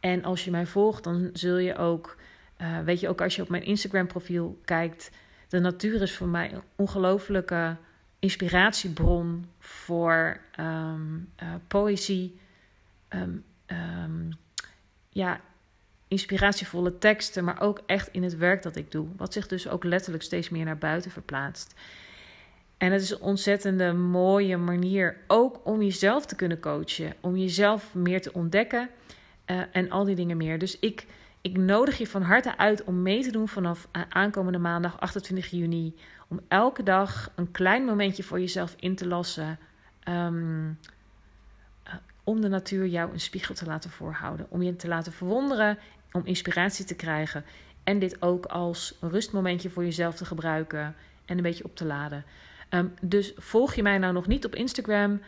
En 0.00 0.24
als 0.24 0.44
je 0.44 0.50
mij 0.50 0.66
volgt, 0.66 1.04
dan 1.04 1.30
zul 1.32 1.58
je 1.58 1.76
ook, 1.76 2.16
uh, 2.60 2.78
weet 2.80 3.00
je 3.00 3.08
ook 3.08 3.20
als 3.20 3.36
je 3.36 3.42
op 3.42 3.48
mijn 3.48 3.64
Instagram 3.64 4.06
profiel 4.06 4.60
kijkt, 4.64 5.10
de 5.48 5.58
natuur 5.58 6.02
is 6.02 6.16
voor 6.16 6.28
mij 6.28 6.52
een 6.52 6.62
ongelofelijke 6.76 7.76
inspiratiebron 8.22 9.46
voor 9.58 10.40
um, 10.60 11.28
uh, 11.42 11.48
poëzie. 11.68 12.38
Um, 13.08 13.44
ja, 15.08 15.40
inspiratievolle 16.08 16.98
teksten, 16.98 17.44
maar 17.44 17.60
ook 17.60 17.80
echt 17.86 18.08
in 18.12 18.22
het 18.22 18.36
werk 18.36 18.62
dat 18.62 18.76
ik 18.76 18.90
doe. 18.90 19.06
Wat 19.16 19.32
zich 19.32 19.46
dus 19.46 19.68
ook 19.68 19.84
letterlijk 19.84 20.22
steeds 20.22 20.48
meer 20.48 20.64
naar 20.64 20.78
buiten 20.78 21.10
verplaatst. 21.10 21.74
En 22.76 22.92
het 22.92 23.02
is 23.02 23.10
een 23.10 23.20
ontzettende 23.20 23.92
mooie 23.92 24.56
manier 24.56 25.16
ook 25.26 25.60
om 25.64 25.82
jezelf 25.82 26.26
te 26.26 26.36
kunnen 26.36 26.60
coachen, 26.60 27.14
om 27.20 27.36
jezelf 27.36 27.94
meer 27.94 28.22
te 28.22 28.32
ontdekken 28.32 28.88
uh, 29.46 29.60
en 29.72 29.90
al 29.90 30.04
die 30.04 30.16
dingen 30.16 30.36
meer. 30.36 30.58
Dus 30.58 30.78
ik, 30.78 31.06
ik 31.42 31.56
nodig 31.56 31.98
je 31.98 32.06
van 32.06 32.22
harte 32.22 32.58
uit 32.58 32.84
om 32.84 33.02
mee 33.02 33.22
te 33.22 33.30
doen 33.30 33.48
vanaf 33.48 33.88
aankomende 34.08 34.58
maandag 34.58 35.00
28 35.00 35.50
juni. 35.50 35.94
Om 36.28 36.40
elke 36.48 36.82
dag 36.82 37.32
een 37.34 37.50
klein 37.50 37.84
momentje 37.84 38.22
voor 38.22 38.40
jezelf 38.40 38.74
in 38.78 38.94
te 38.94 39.06
lassen. 39.06 39.58
Um, 40.08 40.78
om 42.24 42.40
de 42.40 42.48
natuur 42.48 42.86
jou 42.86 43.12
een 43.12 43.20
spiegel 43.20 43.54
te 43.54 43.66
laten 43.66 43.90
voorhouden. 43.90 44.46
Om 44.48 44.62
je 44.62 44.76
te 44.76 44.88
laten 44.88 45.12
verwonderen 45.12 45.78
om 46.12 46.22
inspiratie 46.24 46.84
te 46.84 46.94
krijgen. 46.94 47.44
En 47.84 47.98
dit 47.98 48.22
ook 48.22 48.46
als 48.46 48.96
rustmomentje 49.00 49.70
voor 49.70 49.84
jezelf 49.84 50.14
te 50.14 50.24
gebruiken 50.24 50.94
en 51.24 51.36
een 51.36 51.42
beetje 51.42 51.64
op 51.64 51.76
te 51.76 51.84
laden. 51.84 52.24
Um, 52.70 52.94
dus 53.00 53.32
volg 53.36 53.74
je 53.74 53.82
mij 53.82 53.98
nou 53.98 54.12
nog 54.12 54.26
niet 54.26 54.44
op 54.44 54.54
Instagram, 54.54 55.20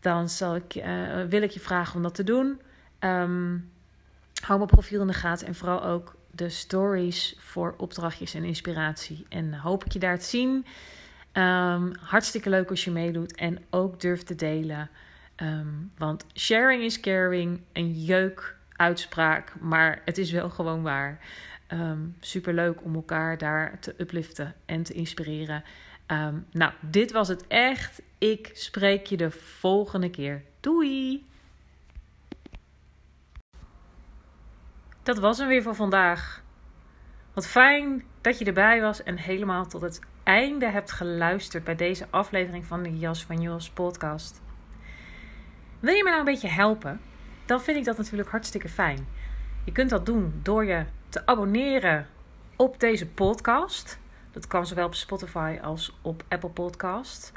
dan 0.00 0.28
zal 0.28 0.56
ik, 0.56 0.74
uh, 0.74 1.22
wil 1.28 1.42
ik 1.42 1.50
je 1.50 1.60
vragen 1.60 1.96
om 1.96 2.02
dat 2.02 2.14
te 2.14 2.24
doen. 2.24 2.60
Um, 3.00 3.72
hou 4.44 4.58
mijn 4.58 4.70
profiel 4.70 5.00
in 5.00 5.06
de 5.06 5.12
gaten 5.12 5.46
en 5.46 5.54
vooral 5.54 5.84
ook 5.84 6.16
de 6.30 6.48
stories 6.48 7.34
voor 7.38 7.74
opdrachtjes 7.76 8.34
en 8.34 8.44
inspiratie. 8.44 9.26
En 9.28 9.54
hoop 9.54 9.84
ik 9.84 9.92
je 9.92 9.98
daar 9.98 10.18
te 10.18 10.24
zien. 10.24 10.66
Um, 11.32 11.92
hartstikke 12.00 12.50
leuk 12.50 12.70
als 12.70 12.84
je 12.84 12.90
meedoet 12.90 13.34
en 13.34 13.58
ook 13.70 14.00
durft 14.00 14.26
te 14.26 14.34
delen. 14.34 14.90
Um, 15.36 15.92
want 15.98 16.24
sharing 16.34 16.82
is 16.82 17.00
caring. 17.00 17.60
Een 17.72 18.04
jeuk 18.04 18.56
uitspraak, 18.72 19.54
maar 19.60 20.02
het 20.04 20.18
is 20.18 20.30
wel 20.30 20.50
gewoon 20.50 20.82
waar. 20.82 21.20
Um, 21.68 21.80
ehm, 21.80 22.00
Super 22.20 22.54
leuk 22.54 22.84
om 22.84 22.94
elkaar 22.94 23.38
daar 23.38 23.78
te 23.80 23.94
upliften 23.98 24.54
en 24.66 24.82
te 24.82 24.92
inspireren. 24.92 25.64
Nou, 26.50 26.72
dit 26.80 27.12
was 27.12 27.28
het 27.28 27.46
echt. 27.46 28.02
Ik 28.18 28.50
spreek 28.52 29.06
je 29.06 29.16
de 29.16 29.30
volgende 29.30 30.10
keer. 30.10 30.42
Doei! 30.60 31.26
Dat 35.04 35.18
was 35.18 35.38
hem 35.38 35.48
weer 35.48 35.62
voor 35.62 35.74
vandaag. 35.74 36.42
Wat 37.34 37.46
fijn 37.46 38.04
dat 38.20 38.38
je 38.38 38.44
erbij 38.44 38.80
was 38.80 39.02
en 39.02 39.16
helemaal 39.16 39.66
tot 39.66 39.80
het 39.80 40.00
einde 40.22 40.70
hebt 40.70 40.92
geluisterd 40.92 41.64
bij 41.64 41.76
deze 41.76 42.06
aflevering 42.10 42.66
van 42.66 42.82
de 42.82 42.98
Jas 42.98 43.24
van 43.24 43.40
Jos 43.40 43.70
podcast. 43.70 44.42
Wil 45.80 45.94
je 45.94 46.02
me 46.02 46.08
nou 46.08 46.18
een 46.18 46.32
beetje 46.32 46.48
helpen? 46.48 47.00
dan 47.46 47.62
vind 47.62 47.76
ik 47.76 47.84
dat 47.84 47.96
natuurlijk 47.96 48.30
hartstikke 48.30 48.68
fijn. 48.68 49.06
Je 49.64 49.72
kunt 49.72 49.90
dat 49.90 50.06
doen 50.06 50.40
door 50.42 50.64
je 50.64 50.84
te 51.08 51.26
abonneren 51.26 52.06
op 52.56 52.80
deze 52.80 53.06
podcast. 53.06 53.98
Dat 54.32 54.46
kan 54.46 54.66
zowel 54.66 54.86
op 54.86 54.94
Spotify 54.94 55.58
als 55.62 55.98
op 56.02 56.24
Apple 56.28 56.50
Podcast. 56.50 57.32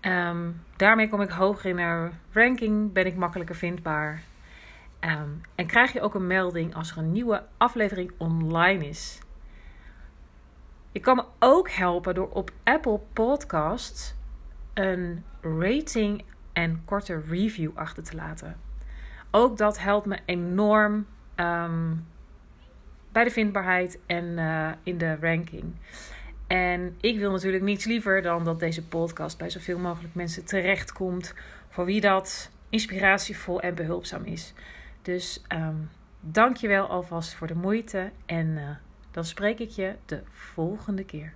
Um, 0.00 0.62
daarmee 0.76 1.08
kom 1.08 1.20
ik 1.20 1.30
hoger 1.30 1.70
in 1.70 1.76
de 1.76 2.08
ranking, 2.32 2.92
ben 2.92 3.06
ik 3.06 3.16
makkelijker 3.16 3.54
vindbaar. 3.54 4.22
Um, 5.04 5.40
en 5.54 5.66
krijg 5.66 5.92
je 5.92 6.00
ook 6.00 6.14
een 6.14 6.26
melding 6.26 6.74
als 6.74 6.90
er 6.90 6.98
een 6.98 7.12
nieuwe 7.12 7.42
aflevering 7.56 8.12
online 8.16 8.88
is. 8.88 9.18
Je 10.92 11.00
kan 11.00 11.16
me 11.16 11.24
ook 11.38 11.70
helpen 11.70 12.14
door 12.14 12.30
op 12.30 12.50
Apple 12.64 13.00
Podcast 13.12 14.16
een 14.74 15.24
rating 15.40 16.24
en 16.52 16.82
korte 16.84 17.22
review 17.28 17.70
achter 17.74 18.02
te 18.02 18.16
laten. 18.16 18.56
Ook 19.30 19.56
dat 19.56 19.80
helpt 19.80 20.06
me 20.06 20.18
enorm 20.24 21.06
um, 21.36 22.06
bij 23.12 23.24
de 23.24 23.30
vindbaarheid 23.30 23.98
en 24.06 24.24
uh, 24.24 24.70
in 24.82 24.98
de 24.98 25.16
ranking. 25.20 25.74
En 26.46 26.96
ik 27.00 27.18
wil 27.18 27.30
natuurlijk 27.30 27.62
niets 27.62 27.84
liever 27.84 28.22
dan 28.22 28.44
dat 28.44 28.60
deze 28.60 28.86
podcast 28.86 29.38
bij 29.38 29.50
zoveel 29.50 29.78
mogelijk 29.78 30.14
mensen 30.14 30.44
terechtkomt. 30.44 31.34
Voor 31.68 31.84
wie 31.84 32.00
dat 32.00 32.50
inspiratievol 32.68 33.60
en 33.60 33.74
behulpzaam 33.74 34.24
is. 34.24 34.54
Dus 35.04 35.42
um, 35.48 35.90
dank 36.20 36.56
je 36.56 36.68
wel 36.68 36.86
alvast 36.86 37.34
voor 37.34 37.46
de 37.46 37.54
moeite. 37.54 38.10
En 38.26 38.46
uh, 38.46 38.70
dan 39.10 39.24
spreek 39.24 39.58
ik 39.58 39.70
je 39.70 39.94
de 40.06 40.22
volgende 40.30 41.04
keer. 41.04 41.32